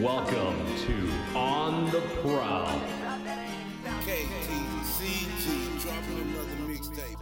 Welcome 0.00 0.56
to 0.84 1.10
On 1.34 1.90
the 1.90 2.02
Prowl. 2.20 2.80
KTCG 4.04 5.80
dropping 5.80 6.20
another 6.20 6.56
mixtape. 6.68 7.16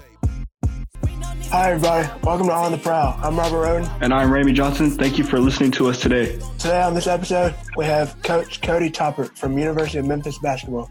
Hi, 1.51 1.71
everybody. 1.71 2.09
Welcome 2.25 2.49
to 2.49 2.53
On 2.53 2.73
the 2.73 2.79
Prowl. 2.79 3.17
I'm 3.23 3.39
Robert 3.39 3.61
Roden. 3.61 3.89
And 4.01 4.13
I'm 4.13 4.29
Ramey 4.31 4.55
Johnson. 4.55 4.91
Thank 4.91 5.19
you 5.19 5.25
for 5.25 5.39
listening 5.39 5.71
to 5.73 5.89
us 5.89 6.01
today. 6.01 6.37
Today 6.59 6.83
on 6.83 6.95
this 6.95 7.07
episode, 7.07 7.55
we 7.77 7.85
have 7.85 8.21
Coach 8.23 8.61
Cody 8.61 8.91
Toppert 8.91 9.37
from 9.37 9.59
University 9.59 9.99
of 9.99 10.07
Memphis 10.07 10.39
basketball. 10.39 10.89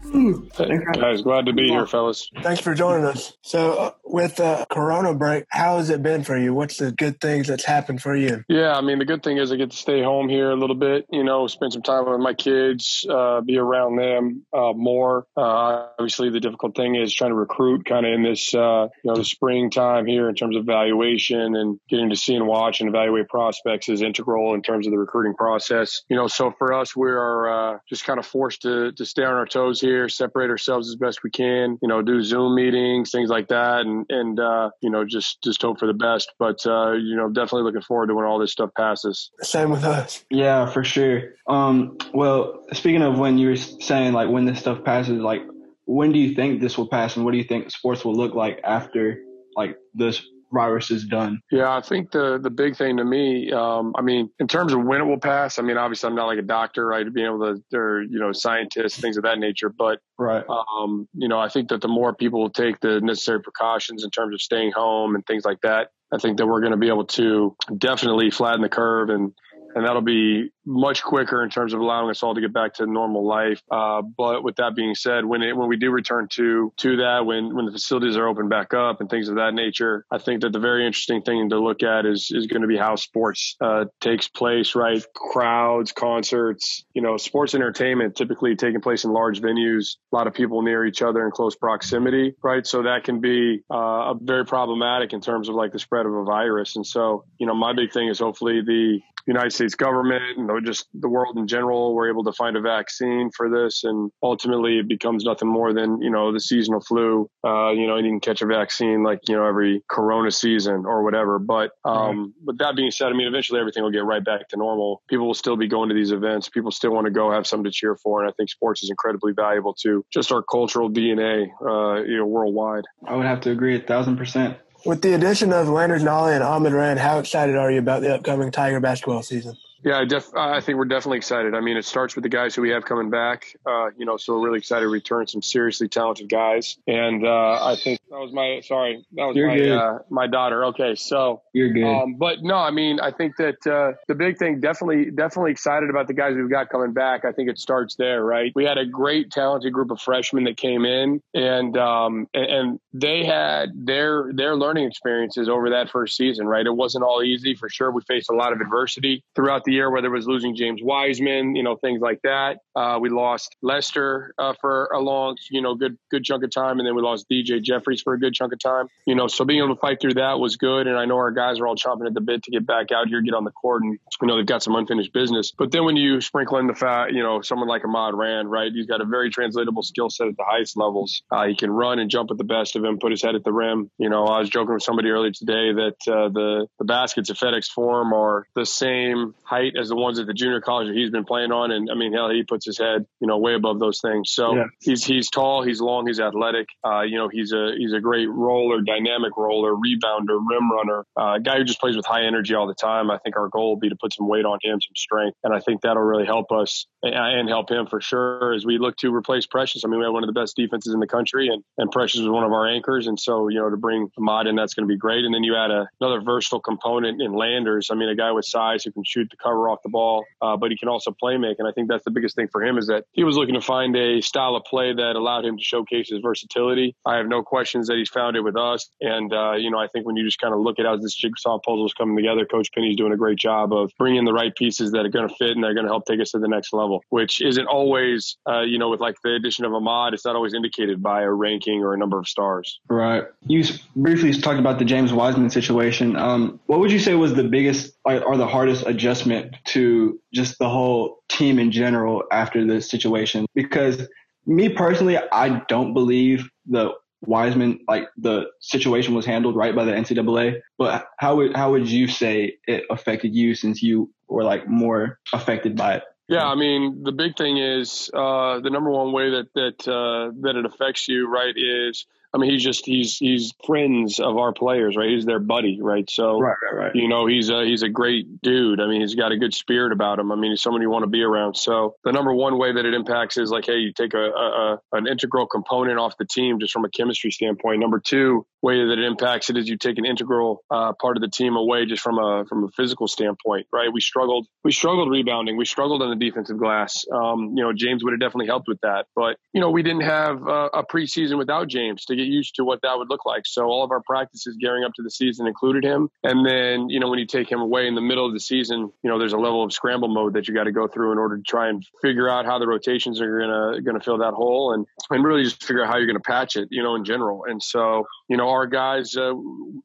Guys, 0.94 1.22
glad 1.22 1.46
to 1.46 1.52
be 1.52 1.68
here, 1.68 1.86
fellas. 1.86 2.30
Thanks 2.42 2.60
for 2.60 2.74
joining 2.74 3.06
us. 3.06 3.36
So, 3.42 3.72
uh, 3.74 3.90
with 4.04 4.36
the 4.36 4.66
Corona 4.70 5.14
break, 5.14 5.44
how 5.48 5.78
has 5.78 5.90
it 5.90 6.02
been 6.02 6.24
for 6.24 6.36
you? 6.36 6.52
What's 6.52 6.76
the 6.76 6.92
good 6.92 7.20
things 7.20 7.48
that's 7.48 7.64
happened 7.64 8.02
for 8.02 8.14
you? 8.14 8.44
Yeah, 8.48 8.74
I 8.74 8.80
mean, 8.80 8.98
the 8.98 9.04
good 9.04 9.22
thing 9.22 9.38
is 9.38 9.50
I 9.50 9.56
get 9.56 9.70
to 9.70 9.76
stay 9.76 10.02
home 10.02 10.28
here 10.28 10.50
a 10.50 10.56
little 10.56 10.76
bit, 10.76 11.06
you 11.10 11.24
know, 11.24 11.46
spend 11.46 11.72
some 11.72 11.82
time 11.82 12.08
with 12.08 12.20
my 12.20 12.34
kids, 12.34 13.06
uh, 13.08 13.40
be 13.40 13.58
around 13.58 13.96
them 13.96 14.44
uh, 14.52 14.72
more. 14.74 15.26
Uh, 15.36 15.88
obviously, 15.98 16.30
the 16.30 16.40
difficult 16.40 16.76
thing 16.76 16.96
is 16.96 17.14
trying 17.14 17.30
to 17.30 17.36
recruit 17.36 17.84
kind 17.86 18.06
of 18.06 18.12
in 18.12 18.22
this, 18.22 18.54
uh, 18.54 18.88
you 19.02 19.10
know, 19.10 19.16
the 19.16 19.24
springtime 19.24 20.06
here 20.06 20.28
in 20.28 20.34
terms 20.34 20.56
of 20.56 20.62
evaluation 20.62 21.56
and 21.56 21.78
getting 21.88 22.10
to 22.10 22.16
see 22.16 22.34
and 22.34 22.46
watch 22.46 22.80
and 22.80 22.88
evaluate 22.88 23.28
prospects 23.28 23.88
is 23.88 24.02
integral 24.02 24.54
in 24.54 24.62
terms 24.62 24.86
of 24.86 24.92
the 24.92 24.98
recruiting 24.98 25.34
process. 25.34 26.02
You 26.08 26.16
know, 26.16 26.28
so 26.28 26.52
for 26.58 26.73
us, 26.74 26.94
we 26.94 27.08
are 27.08 27.74
uh, 27.74 27.78
just 27.88 28.04
kind 28.04 28.18
of 28.18 28.26
forced 28.26 28.62
to, 28.62 28.92
to 28.92 29.04
stay 29.06 29.24
on 29.24 29.34
our 29.34 29.46
toes 29.46 29.80
here, 29.80 30.08
separate 30.08 30.50
ourselves 30.50 30.88
as 30.88 30.96
best 30.96 31.22
we 31.22 31.30
can, 31.30 31.78
you 31.80 31.88
know, 31.88 32.02
do 32.02 32.22
Zoom 32.22 32.54
meetings, 32.54 33.10
things 33.10 33.30
like 33.30 33.48
that, 33.48 33.80
and, 33.80 34.06
and 34.10 34.40
uh, 34.40 34.70
you 34.82 34.90
know, 34.90 35.04
just, 35.04 35.42
just 35.42 35.62
hope 35.62 35.78
for 35.78 35.86
the 35.86 35.94
best. 35.94 36.32
But, 36.38 36.66
uh, 36.66 36.92
you 36.92 37.16
know, 37.16 37.28
definitely 37.28 37.62
looking 37.62 37.82
forward 37.82 38.08
to 38.08 38.14
when 38.14 38.26
all 38.26 38.38
this 38.38 38.52
stuff 38.52 38.70
passes. 38.76 39.30
Same 39.40 39.70
with 39.70 39.84
us. 39.84 40.24
Yeah, 40.30 40.66
for 40.66 40.84
sure. 40.84 41.34
Um, 41.48 41.96
well, 42.12 42.64
speaking 42.72 43.02
of 43.02 43.18
when 43.18 43.38
you 43.38 43.48
were 43.50 43.56
saying 43.56 44.12
like 44.12 44.28
when 44.28 44.44
this 44.44 44.60
stuff 44.60 44.84
passes, 44.84 45.20
like 45.20 45.42
when 45.86 46.12
do 46.12 46.18
you 46.18 46.34
think 46.34 46.60
this 46.60 46.78
will 46.78 46.88
pass, 46.88 47.16
and 47.16 47.24
what 47.24 47.32
do 47.32 47.38
you 47.38 47.44
think 47.44 47.70
sports 47.70 48.04
will 48.04 48.14
look 48.14 48.34
like 48.34 48.60
after 48.64 49.22
like 49.56 49.76
this 49.94 50.22
virus 50.54 50.90
is 50.90 51.04
done? 51.04 51.40
Yeah, 51.50 51.76
I 51.76 51.80
think 51.80 52.10
the 52.12 52.38
the 52.38 52.50
big 52.50 52.76
thing 52.76 52.96
to 52.96 53.04
me, 53.04 53.52
um, 53.52 53.92
I 53.96 54.02
mean, 54.02 54.30
in 54.38 54.48
terms 54.48 54.72
of 54.72 54.82
when 54.82 55.00
it 55.00 55.04
will 55.04 55.18
pass, 55.18 55.58
I 55.58 55.62
mean, 55.62 55.76
obviously 55.76 56.08
I'm 56.08 56.14
not 56.14 56.26
like 56.26 56.38
a 56.38 56.42
doctor, 56.42 56.86
right, 56.86 57.12
Being 57.12 57.26
able 57.26 57.40
to, 57.40 57.76
or 57.76 58.02
you 58.02 58.18
know, 58.18 58.32
scientists, 58.32 58.98
things 59.00 59.16
of 59.16 59.24
that 59.24 59.38
nature. 59.38 59.68
But 59.68 59.98
Right. 60.18 60.44
um, 60.48 61.08
you 61.14 61.28
know, 61.28 61.38
I 61.38 61.48
think 61.48 61.68
that 61.68 61.80
the 61.80 61.88
more 61.88 62.14
people 62.14 62.40
will 62.40 62.50
take 62.50 62.80
the 62.80 63.00
necessary 63.00 63.42
precautions 63.42 64.04
in 64.04 64.10
terms 64.10 64.34
of 64.34 64.40
staying 64.40 64.72
home 64.72 65.14
and 65.14 65.26
things 65.26 65.44
like 65.44 65.60
that, 65.62 65.88
I 66.12 66.18
think 66.18 66.38
that 66.38 66.46
we're 66.46 66.60
going 66.60 66.72
to 66.72 66.78
be 66.78 66.88
able 66.88 67.06
to 67.06 67.56
definitely 67.76 68.30
flatten 68.30 68.62
the 68.62 68.68
curve 68.68 69.10
and 69.10 69.32
and 69.74 69.84
that'll 69.84 70.02
be 70.02 70.50
much 70.66 71.02
quicker 71.02 71.42
in 71.42 71.50
terms 71.50 71.74
of 71.74 71.80
allowing 71.80 72.10
us 72.10 72.22
all 72.22 72.34
to 72.34 72.40
get 72.40 72.52
back 72.52 72.74
to 72.74 72.86
normal 72.86 73.26
life. 73.26 73.60
Uh, 73.70 74.02
but 74.02 74.42
with 74.42 74.56
that 74.56 74.74
being 74.74 74.94
said, 74.94 75.24
when 75.24 75.42
it, 75.42 75.56
when 75.56 75.68
we 75.68 75.76
do 75.76 75.90
return 75.90 76.28
to 76.30 76.72
to 76.78 76.96
that, 76.98 77.26
when 77.26 77.54
when 77.54 77.66
the 77.66 77.72
facilities 77.72 78.16
are 78.16 78.28
open 78.28 78.48
back 78.48 78.72
up 78.74 79.00
and 79.00 79.10
things 79.10 79.28
of 79.28 79.36
that 79.36 79.54
nature, 79.54 80.06
I 80.10 80.18
think 80.18 80.42
that 80.42 80.52
the 80.52 80.58
very 80.58 80.86
interesting 80.86 81.22
thing 81.22 81.50
to 81.50 81.58
look 81.58 81.82
at 81.82 82.06
is 82.06 82.30
is 82.30 82.46
going 82.46 82.62
to 82.62 82.68
be 82.68 82.76
how 82.76 82.96
sports 82.96 83.56
uh, 83.60 83.86
takes 84.00 84.28
place. 84.28 84.74
Right, 84.74 85.04
crowds, 85.14 85.92
concerts, 85.92 86.84
you 86.94 87.02
know, 87.02 87.16
sports 87.16 87.54
entertainment 87.54 88.16
typically 88.16 88.56
taking 88.56 88.80
place 88.80 89.04
in 89.04 89.12
large 89.12 89.40
venues, 89.40 89.96
a 90.12 90.16
lot 90.16 90.26
of 90.26 90.34
people 90.34 90.62
near 90.62 90.84
each 90.84 91.02
other 91.02 91.24
in 91.24 91.30
close 91.30 91.56
proximity. 91.56 92.34
Right, 92.42 92.66
so 92.66 92.82
that 92.82 93.04
can 93.04 93.20
be 93.20 93.62
uh, 93.70 94.14
very 94.14 94.46
problematic 94.46 95.12
in 95.12 95.20
terms 95.20 95.48
of 95.48 95.54
like 95.54 95.72
the 95.72 95.78
spread 95.78 96.06
of 96.06 96.14
a 96.14 96.24
virus. 96.24 96.76
And 96.76 96.86
so, 96.86 97.24
you 97.38 97.46
know, 97.46 97.54
my 97.54 97.72
big 97.74 97.92
thing 97.92 98.08
is 98.08 98.18
hopefully 98.18 98.62
the 98.64 99.00
United 99.26 99.52
States 99.52 99.74
government 99.74 100.22
and 100.36 100.66
just 100.66 100.86
the 100.94 101.08
world 101.08 101.38
in 101.38 101.46
general 101.46 101.94
were 101.94 102.10
able 102.10 102.24
to 102.24 102.32
find 102.32 102.56
a 102.56 102.60
vaccine 102.60 103.30
for 103.34 103.48
this, 103.48 103.84
and 103.84 104.10
ultimately 104.22 104.78
it 104.78 104.88
becomes 104.88 105.24
nothing 105.24 105.48
more 105.48 105.72
than 105.72 106.00
you 106.02 106.10
know 106.10 106.32
the 106.32 106.40
seasonal 106.40 106.80
flu. 106.80 107.28
Uh, 107.44 107.70
you 107.70 107.86
know, 107.86 107.96
and 107.96 108.06
you 108.06 108.12
can 108.12 108.20
catch 108.20 108.42
a 108.42 108.46
vaccine 108.46 109.02
like 109.02 109.20
you 109.28 109.34
know 109.34 109.46
every 109.46 109.82
Corona 109.88 110.30
season 110.30 110.84
or 110.86 111.02
whatever. 111.02 111.38
But 111.38 111.70
um, 111.84 112.34
with 112.44 112.58
that 112.58 112.76
being 112.76 112.90
said, 112.90 113.08
I 113.08 113.12
mean, 113.12 113.26
eventually 113.26 113.60
everything 113.60 113.82
will 113.82 113.90
get 113.90 114.04
right 114.04 114.24
back 114.24 114.48
to 114.48 114.56
normal. 114.56 115.02
People 115.08 115.26
will 115.26 115.34
still 115.34 115.56
be 115.56 115.68
going 115.68 115.88
to 115.88 115.94
these 115.94 116.12
events. 116.12 116.48
People 116.48 116.70
still 116.70 116.92
want 116.92 117.06
to 117.06 117.10
go 117.10 117.30
have 117.30 117.46
something 117.46 117.64
to 117.64 117.70
cheer 117.70 117.96
for, 117.96 118.22
and 118.22 118.30
I 118.30 118.34
think 118.36 118.50
sports 118.50 118.82
is 118.82 118.90
incredibly 118.90 119.32
valuable 119.32 119.74
to 119.82 120.04
just 120.12 120.32
our 120.32 120.42
cultural 120.42 120.90
DNA, 120.90 121.46
uh, 121.62 122.02
you 122.02 122.18
know, 122.18 122.26
worldwide. 122.26 122.84
I 123.06 123.16
would 123.16 123.26
have 123.26 123.40
to 123.42 123.50
agree 123.50 123.76
a 123.76 123.80
thousand 123.80 124.16
percent. 124.16 124.58
With 124.84 125.00
the 125.00 125.14
addition 125.14 125.52
of 125.52 125.68
Landers 125.68 126.02
Nolley 126.02 126.34
and 126.34 126.44
Ahmad 126.44 126.74
Rand, 126.74 126.98
how 126.98 127.18
excited 127.18 127.56
are 127.56 127.70
you 127.70 127.78
about 127.78 128.02
the 128.02 128.14
upcoming 128.14 128.50
Tiger 128.50 128.80
basketball 128.80 129.22
season? 129.22 129.56
Yeah, 129.84 129.98
I, 129.98 130.06
def- 130.06 130.34
I 130.34 130.60
think 130.60 130.78
we're 130.78 130.86
definitely 130.86 131.18
excited. 131.18 131.54
I 131.54 131.60
mean, 131.60 131.76
it 131.76 131.84
starts 131.84 132.14
with 132.14 132.22
the 132.22 132.30
guys 132.30 132.54
who 132.54 132.62
we 132.62 132.70
have 132.70 132.86
coming 132.86 133.10
back. 133.10 133.54
Uh, 133.66 133.90
you 133.98 134.06
know, 134.06 134.16
so 134.16 134.32
we're 134.32 134.46
really 134.46 134.58
excited 134.58 134.84
to 134.84 134.88
return 134.88 135.26
some 135.26 135.42
seriously 135.42 135.88
talented 135.88 136.30
guys. 136.30 136.78
And 136.86 137.26
uh, 137.26 137.58
I 137.62 137.76
think 137.76 138.00
that 138.10 138.18
was 138.18 138.32
my 138.32 138.60
sorry, 138.64 139.04
that 139.12 139.24
was 139.26 139.36
You're 139.36 139.48
my 139.48 139.68
uh, 139.68 139.98
my 140.08 140.26
daughter. 140.26 140.64
Okay, 140.66 140.94
so 140.94 141.42
You're 141.52 141.70
good. 141.70 141.84
um, 141.84 142.14
but 142.14 142.42
no, 142.42 142.56
I 142.56 142.70
mean, 142.70 142.98
I 142.98 143.10
think 143.10 143.36
that 143.36 143.66
uh, 143.66 143.98
the 144.08 144.14
big 144.14 144.38
thing, 144.38 144.60
definitely, 144.60 145.10
definitely 145.10 145.50
excited 145.50 145.90
about 145.90 146.06
the 146.06 146.14
guys 146.14 146.34
we've 146.34 146.50
got 146.50 146.70
coming 146.70 146.94
back. 146.94 147.26
I 147.26 147.32
think 147.32 147.50
it 147.50 147.58
starts 147.58 147.96
there, 147.96 148.24
right? 148.24 148.52
We 148.54 148.64
had 148.64 148.78
a 148.78 148.86
great, 148.86 149.30
talented 149.30 149.74
group 149.74 149.90
of 149.90 150.00
freshmen 150.00 150.44
that 150.44 150.56
came 150.56 150.86
in, 150.86 151.20
and 151.34 151.76
um, 151.76 152.26
and, 152.32 152.46
and 152.46 152.80
they 152.94 153.26
had 153.26 153.72
their 153.74 154.30
their 154.32 154.56
learning 154.56 154.86
experiences 154.86 155.46
over 155.46 155.70
that 155.70 155.90
first 155.90 156.16
season, 156.16 156.46
right? 156.46 156.64
It 156.64 156.74
wasn't 156.74 157.04
all 157.04 157.22
easy 157.22 157.54
for 157.54 157.68
sure. 157.68 157.90
We 157.90 158.00
faced 158.08 158.30
a 158.30 158.34
lot 158.34 158.54
of 158.54 158.62
adversity 158.62 159.22
throughout 159.36 159.64
the 159.64 159.73
year, 159.74 159.90
whether 159.90 160.06
it 160.06 160.16
was 160.16 160.26
losing 160.26 160.56
James 160.56 160.80
Wiseman, 160.82 161.54
you 161.56 161.62
know, 161.62 161.76
things 161.76 162.00
like 162.00 162.20
that. 162.22 162.58
Uh, 162.74 162.98
we 163.00 163.10
lost 163.10 163.56
Lester 163.62 164.34
uh, 164.38 164.54
for 164.60 164.86
a 164.92 165.00
long, 165.00 165.36
you 165.50 165.62
know, 165.62 165.74
good 165.74 165.98
good 166.10 166.24
chunk 166.24 166.44
of 166.44 166.50
time, 166.50 166.78
and 166.78 166.86
then 166.86 166.94
we 166.94 167.02
lost 167.02 167.26
DJ 167.30 167.62
Jeffries 167.62 168.02
for 168.02 168.14
a 168.14 168.18
good 168.18 168.34
chunk 168.34 168.52
of 168.52 168.58
time. 168.58 168.86
You 169.06 169.14
know, 169.14 169.26
so 169.26 169.44
being 169.44 169.62
able 169.62 169.74
to 169.74 169.80
fight 169.80 170.00
through 170.00 170.14
that 170.14 170.38
was 170.38 170.56
good, 170.56 170.86
and 170.86 170.96
I 170.96 171.04
know 171.04 171.16
our 171.16 171.30
guys 171.30 171.60
are 171.60 171.66
all 171.66 171.76
chomping 171.76 172.06
at 172.06 172.14
the 172.14 172.20
bit 172.20 172.42
to 172.44 172.50
get 172.50 172.66
back 172.66 172.92
out 172.92 173.08
here, 173.08 173.20
get 173.20 173.34
on 173.34 173.44
the 173.44 173.50
court, 173.50 173.82
and 173.82 173.98
you 174.20 174.28
know 174.28 174.36
they've 174.36 174.46
got 174.46 174.62
some 174.62 174.74
unfinished 174.74 175.12
business. 175.12 175.52
But 175.56 175.72
then 175.72 175.84
when 175.84 175.96
you 175.96 176.20
sprinkle 176.20 176.58
in 176.58 176.66
the 176.66 176.74
fact, 176.74 177.12
you 177.12 177.22
know, 177.22 177.42
someone 177.42 177.68
like 177.68 177.84
Ahmad 177.84 178.14
Rand, 178.14 178.50
right? 178.50 178.70
He's 178.72 178.86
got 178.86 179.00
a 179.00 179.04
very 179.04 179.30
translatable 179.30 179.82
skill 179.82 180.10
set 180.10 180.28
at 180.28 180.36
the 180.36 180.44
highest 180.46 180.76
levels. 180.76 181.22
Uh, 181.30 181.46
he 181.46 181.56
can 181.56 181.70
run 181.70 181.98
and 181.98 182.10
jump 182.10 182.30
at 182.30 182.38
the 182.38 182.44
best 182.44 182.76
of 182.76 182.84
him, 182.84 182.98
put 182.98 183.10
his 183.10 183.22
head 183.22 183.34
at 183.34 183.44
the 183.44 183.52
rim. 183.52 183.90
You 183.98 184.08
know, 184.08 184.24
I 184.26 184.38
was 184.38 184.48
joking 184.48 184.74
with 184.74 184.82
somebody 184.82 185.10
earlier 185.10 185.32
today 185.32 185.72
that 185.72 185.96
uh, 186.12 186.28
the 186.28 186.66
the 186.78 186.84
baskets 186.84 187.30
at 187.30 187.36
FedEx 187.36 187.66
Forum 187.66 188.12
are 188.12 188.46
the 188.54 188.66
same 188.66 189.34
height 189.42 189.63
as 189.78 189.88
the 189.88 189.96
ones 189.96 190.18
at 190.18 190.26
the 190.26 190.34
junior 190.34 190.60
college 190.60 190.88
that 190.88 190.96
he's 190.96 191.10
been 191.10 191.24
playing 191.24 191.52
on, 191.52 191.70
and 191.70 191.90
I 191.90 191.94
mean, 191.94 192.12
hell, 192.12 192.30
he 192.30 192.42
puts 192.42 192.66
his 192.66 192.78
head, 192.78 193.06
you 193.20 193.26
know, 193.26 193.38
way 193.38 193.54
above 193.54 193.78
those 193.78 194.00
things. 194.00 194.30
So 194.32 194.54
Yeah. 194.54 194.64
he's 194.80 195.04
he's 195.04 195.30
tall, 195.30 195.62
he's 195.62 195.80
long, 195.80 196.06
he's 196.06 196.20
athletic. 196.20 196.68
Uh, 196.86 197.02
you 197.02 197.16
know, 197.16 197.28
he's 197.28 197.52
a 197.52 197.72
he's 197.76 197.92
a 197.92 198.00
great 198.00 198.28
roller, 198.30 198.80
dynamic 198.80 199.36
roller, 199.36 199.74
rebounder, 199.74 200.38
rim 200.48 200.70
runner, 200.70 201.04
uh, 201.16 201.38
guy 201.38 201.58
who 201.58 201.64
just 201.64 201.80
plays 201.80 201.96
with 201.96 202.06
high 202.06 202.24
energy 202.24 202.54
all 202.54 202.66
the 202.66 202.74
time. 202.74 203.10
I 203.10 203.18
think 203.18 203.36
our 203.36 203.48
goal 203.48 203.70
will 203.70 203.80
be 203.80 203.88
to 203.88 203.96
put 203.96 204.12
some 204.12 204.28
weight 204.28 204.44
on 204.44 204.58
him, 204.62 204.80
some 204.80 204.96
strength, 204.96 205.36
and 205.44 205.54
I 205.54 205.60
think 205.60 205.82
that'll 205.82 206.02
really 206.02 206.26
help 206.26 206.52
us 206.52 206.86
and, 207.02 207.14
and 207.14 207.48
help 207.48 207.70
him 207.70 207.86
for 207.86 208.00
sure 208.00 208.54
as 208.54 208.64
we 208.64 208.78
look 208.78 208.96
to 208.98 209.14
replace 209.14 209.46
Precious. 209.46 209.84
I 209.84 209.88
mean, 209.88 210.00
we 210.00 210.04
have 210.04 210.12
one 210.14 210.24
of 210.24 210.32
the 210.32 210.38
best 210.38 210.56
defenses 210.56 210.92
in 210.94 211.00
the 211.00 211.06
country, 211.06 211.48
and 211.48 211.62
and 211.78 211.90
Precious 211.90 212.20
was 212.20 212.28
one 212.28 212.44
of 212.44 212.52
our 212.52 212.66
anchors, 212.66 213.06
and 213.06 213.18
so 213.18 213.48
you 213.48 213.58
know 213.60 213.70
to 213.70 213.76
bring 213.76 214.10
Ahmad 214.18 214.46
in, 214.46 214.56
that's 214.56 214.74
going 214.74 214.86
to 214.88 214.92
be 214.92 214.98
great. 214.98 215.24
And 215.24 215.34
then 215.34 215.44
you 215.44 215.56
add 215.56 215.70
a, 215.70 215.88
another 216.00 216.20
versatile 216.20 216.60
component 216.60 217.20
in 217.20 217.32
Landers. 217.32 217.88
I 217.90 217.94
mean, 217.94 218.08
a 218.08 218.14
guy 218.16 218.32
with 218.32 218.44
size 218.44 218.84
who 218.84 218.92
can 218.92 219.04
shoot 219.04 219.28
the 219.30 219.36
cover 219.36 219.53
off 219.68 219.82
the 219.82 219.88
ball, 219.88 220.24
uh, 220.42 220.56
but 220.56 220.70
he 220.70 220.76
can 220.76 220.88
also 220.88 221.10
play 221.10 221.36
make. 221.36 221.58
And 221.58 221.68
I 221.68 221.72
think 221.72 221.88
that's 221.88 222.04
the 222.04 222.10
biggest 222.10 222.36
thing 222.36 222.48
for 222.48 222.62
him 222.62 222.78
is 222.78 222.86
that 222.88 223.04
he 223.12 223.24
was 223.24 223.36
looking 223.36 223.54
to 223.54 223.60
find 223.60 223.96
a 223.96 224.20
style 224.20 224.56
of 224.56 224.64
play 224.64 224.92
that 224.92 225.16
allowed 225.16 225.44
him 225.44 225.56
to 225.56 225.62
showcase 225.64 226.08
his 226.10 226.20
versatility. 226.20 226.94
I 227.06 227.16
have 227.16 227.26
no 227.26 227.42
questions 227.42 227.88
that 227.88 227.96
he's 227.96 228.10
found 228.10 228.36
it 228.36 228.42
with 228.42 228.56
us. 228.56 228.88
And, 229.00 229.32
uh, 229.32 229.52
you 229.52 229.70
know, 229.70 229.78
I 229.78 229.88
think 229.88 230.06
when 230.06 230.16
you 230.16 230.24
just 230.24 230.38
kind 230.38 230.54
of 230.54 230.60
look 230.60 230.78
at 230.78 230.86
how 230.86 230.96
this 230.96 231.14
jigsaw 231.14 231.58
puzzle 231.58 231.86
is 231.86 231.94
coming 231.94 232.16
together, 232.16 232.44
Coach 232.44 232.70
Penny's 232.72 232.96
doing 232.96 233.12
a 233.12 233.16
great 233.16 233.38
job 233.38 233.72
of 233.72 233.92
bringing 233.98 234.24
the 234.24 234.32
right 234.32 234.54
pieces 234.54 234.92
that 234.92 235.04
are 235.04 235.08
going 235.08 235.28
to 235.28 235.34
fit 235.34 235.50
and 235.50 235.62
they're 235.62 235.74
going 235.74 235.86
to 235.86 235.92
help 235.92 236.06
take 236.06 236.20
us 236.20 236.32
to 236.32 236.38
the 236.38 236.48
next 236.48 236.72
level, 236.72 237.02
which 237.10 237.40
isn't 237.40 237.66
always, 237.66 238.36
uh, 238.48 238.62
you 238.62 238.78
know, 238.78 238.90
with 238.90 239.00
like 239.00 239.16
the 239.22 239.34
addition 239.34 239.64
of 239.64 239.72
Ahmad, 239.72 240.14
it's 240.14 240.24
not 240.24 240.36
always 240.36 240.54
indicated 240.54 241.02
by 241.02 241.22
a 241.22 241.30
ranking 241.30 241.82
or 241.82 241.94
a 241.94 241.98
number 241.98 242.18
of 242.18 242.28
stars. 242.28 242.80
Right. 242.88 243.24
You 243.46 243.64
briefly 243.96 244.32
talked 244.32 244.58
about 244.58 244.78
the 244.78 244.84
James 244.84 245.12
Wiseman 245.12 245.50
situation. 245.50 246.16
Um, 246.16 246.60
what 246.66 246.80
would 246.80 246.92
you 246.92 246.98
say 246.98 247.14
was 247.14 247.34
the 247.34 247.44
biggest 247.44 247.94
or 248.04 248.36
the 248.36 248.46
hardest 248.46 248.86
adjustment 248.86 249.33
to 249.66 250.20
just 250.32 250.58
the 250.58 250.68
whole 250.68 251.22
team 251.28 251.58
in 251.58 251.72
general 251.72 252.24
after 252.30 252.66
this 252.66 252.88
situation? 252.88 253.46
Because 253.54 254.06
me 254.46 254.68
personally, 254.68 255.18
I 255.18 255.62
don't 255.68 255.94
believe 255.94 256.48
the 256.66 256.92
Wiseman 257.26 257.80
like 257.88 258.08
the 258.16 258.46
situation 258.60 259.14
was 259.14 259.24
handled 259.24 259.56
right 259.56 259.74
by 259.74 259.84
the 259.84 259.92
NCAA. 259.92 260.60
But 260.78 261.06
how 261.18 261.36
would 261.36 261.56
how 261.56 261.70
would 261.72 261.88
you 261.88 262.08
say 262.08 262.58
it 262.66 262.84
affected 262.90 263.34
you 263.34 263.54
since 263.54 263.82
you 263.82 264.12
were 264.28 264.44
like 264.44 264.68
more 264.68 265.18
affected 265.32 265.76
by 265.76 265.94
it? 265.96 266.02
Yeah, 266.28 266.46
I 266.46 266.54
mean, 266.54 267.02
the 267.02 267.12
big 267.12 267.36
thing 267.36 267.58
is 267.58 268.10
uh, 268.14 268.60
the 268.60 268.70
number 268.70 268.90
one 268.90 269.12
way 269.12 269.30
that 269.30 269.48
that 269.54 269.88
uh, 269.88 270.32
that 270.40 270.56
it 270.56 270.64
affects 270.64 271.06
you, 271.06 271.28
right, 271.28 271.54
is 271.56 272.06
I 272.34 272.38
mean, 272.38 272.50
he's 272.50 272.64
just 272.64 272.84
he's 272.84 273.16
he's 273.16 273.54
friends 273.64 274.18
of 274.18 274.36
our 274.36 274.52
players, 274.52 274.96
right? 274.96 275.08
He's 275.08 275.24
their 275.24 275.38
buddy, 275.38 275.78
right? 275.80 276.08
So, 276.10 276.40
right, 276.40 276.56
right, 276.62 276.86
right. 276.86 276.94
you 276.94 277.06
know, 277.06 277.26
he's 277.26 277.48
a 277.48 277.64
he's 277.64 277.82
a 277.82 277.88
great 277.88 278.42
dude. 278.42 278.80
I 278.80 278.88
mean, 278.88 279.02
he's 279.02 279.14
got 279.14 279.30
a 279.30 279.36
good 279.36 279.54
spirit 279.54 279.92
about 279.92 280.18
him. 280.18 280.32
I 280.32 280.34
mean, 280.34 280.50
he's 280.50 280.60
someone 280.60 280.82
you 280.82 280.90
want 280.90 281.04
to 281.04 281.10
be 281.10 281.22
around. 281.22 281.56
So, 281.56 281.94
the 282.02 282.10
number 282.10 282.34
one 282.34 282.58
way 282.58 282.72
that 282.72 282.84
it 282.84 282.92
impacts 282.92 283.36
is 283.36 283.50
like, 283.50 283.66
hey, 283.66 283.76
you 283.76 283.92
take 283.92 284.14
a, 284.14 284.18
a, 284.18 284.72
a 284.72 284.80
an 284.92 285.06
integral 285.06 285.46
component 285.46 285.98
off 285.98 286.16
the 286.16 286.24
team 286.24 286.58
just 286.58 286.72
from 286.72 286.84
a 286.84 286.90
chemistry 286.90 287.30
standpoint. 287.30 287.78
Number 287.80 288.00
two 288.00 288.44
way 288.62 288.84
that 288.84 288.98
it 288.98 289.04
impacts 289.04 289.50
it 289.50 289.56
is 289.56 289.68
you 289.68 289.76
take 289.76 289.98
an 289.98 290.06
integral 290.06 290.64
uh, 290.70 290.92
part 290.94 291.16
of 291.16 291.20
the 291.20 291.28
team 291.28 291.54
away 291.54 291.84
just 291.84 292.02
from 292.02 292.18
a 292.18 292.44
from 292.48 292.64
a 292.64 292.68
physical 292.68 293.06
standpoint, 293.06 293.66
right? 293.72 293.92
We 293.92 294.00
struggled 294.00 294.48
we 294.64 294.72
struggled 294.72 295.10
rebounding, 295.10 295.56
we 295.56 295.66
struggled 295.66 296.02
on 296.02 296.10
the 296.10 296.16
defensive 296.16 296.58
glass. 296.58 297.04
Um, 297.12 297.52
you 297.54 297.62
know, 297.62 297.72
James 297.72 298.02
would 298.02 298.12
have 298.12 298.20
definitely 298.20 298.46
helped 298.46 298.66
with 298.66 298.80
that, 298.80 299.06
but 299.14 299.36
you 299.52 299.60
know, 299.60 299.70
we 299.70 299.82
didn't 299.82 300.02
have 300.02 300.42
a, 300.48 300.66
a 300.72 300.84
preseason 300.84 301.38
without 301.38 301.68
James 301.68 302.06
to 302.06 302.16
get 302.16 302.23
used 302.24 302.54
to 302.56 302.64
what 302.64 302.80
that 302.82 302.98
would 302.98 303.08
look 303.10 303.24
like. 303.24 303.42
So 303.46 303.64
all 303.64 303.84
of 303.84 303.90
our 303.90 304.02
practices 304.02 304.56
gearing 304.60 304.84
up 304.84 304.92
to 304.94 305.02
the 305.02 305.10
season 305.10 305.46
included 305.46 305.84
him, 305.84 306.08
and 306.22 306.44
then 306.44 306.88
you 306.88 307.00
know 307.00 307.08
when 307.08 307.18
you 307.18 307.26
take 307.26 307.50
him 307.50 307.60
away 307.60 307.86
in 307.86 307.94
the 307.94 308.00
middle 308.00 308.26
of 308.26 308.32
the 308.32 308.40
season, 308.40 308.92
you 309.02 309.10
know, 309.10 309.18
there's 309.18 309.32
a 309.32 309.38
level 309.38 309.62
of 309.62 309.72
scramble 309.72 310.08
mode 310.08 310.34
that 310.34 310.48
you 310.48 310.54
got 310.54 310.64
to 310.64 310.72
go 310.72 310.86
through 310.88 311.12
in 311.12 311.18
order 311.18 311.36
to 311.36 311.42
try 311.42 311.68
and 311.68 311.84
figure 312.02 312.28
out 312.28 312.46
how 312.46 312.58
the 312.58 312.66
rotations 312.66 313.20
are 313.20 313.38
gonna 313.38 313.82
gonna 313.82 314.00
fill 314.00 314.18
that 314.18 314.34
hole 314.34 314.72
and 314.72 314.86
and 315.10 315.24
really 315.24 315.44
just 315.44 315.62
figure 315.62 315.84
out 315.84 315.90
how 315.90 315.96
you're 315.96 316.06
gonna 316.06 316.20
patch 316.20 316.56
it, 316.56 316.68
you 316.70 316.82
know, 316.82 316.94
in 316.94 317.04
general. 317.04 317.44
And 317.44 317.62
so 317.62 318.06
you 318.28 318.36
know, 318.36 318.48
our 318.48 318.66
guys 318.66 319.16
uh, 319.16 319.34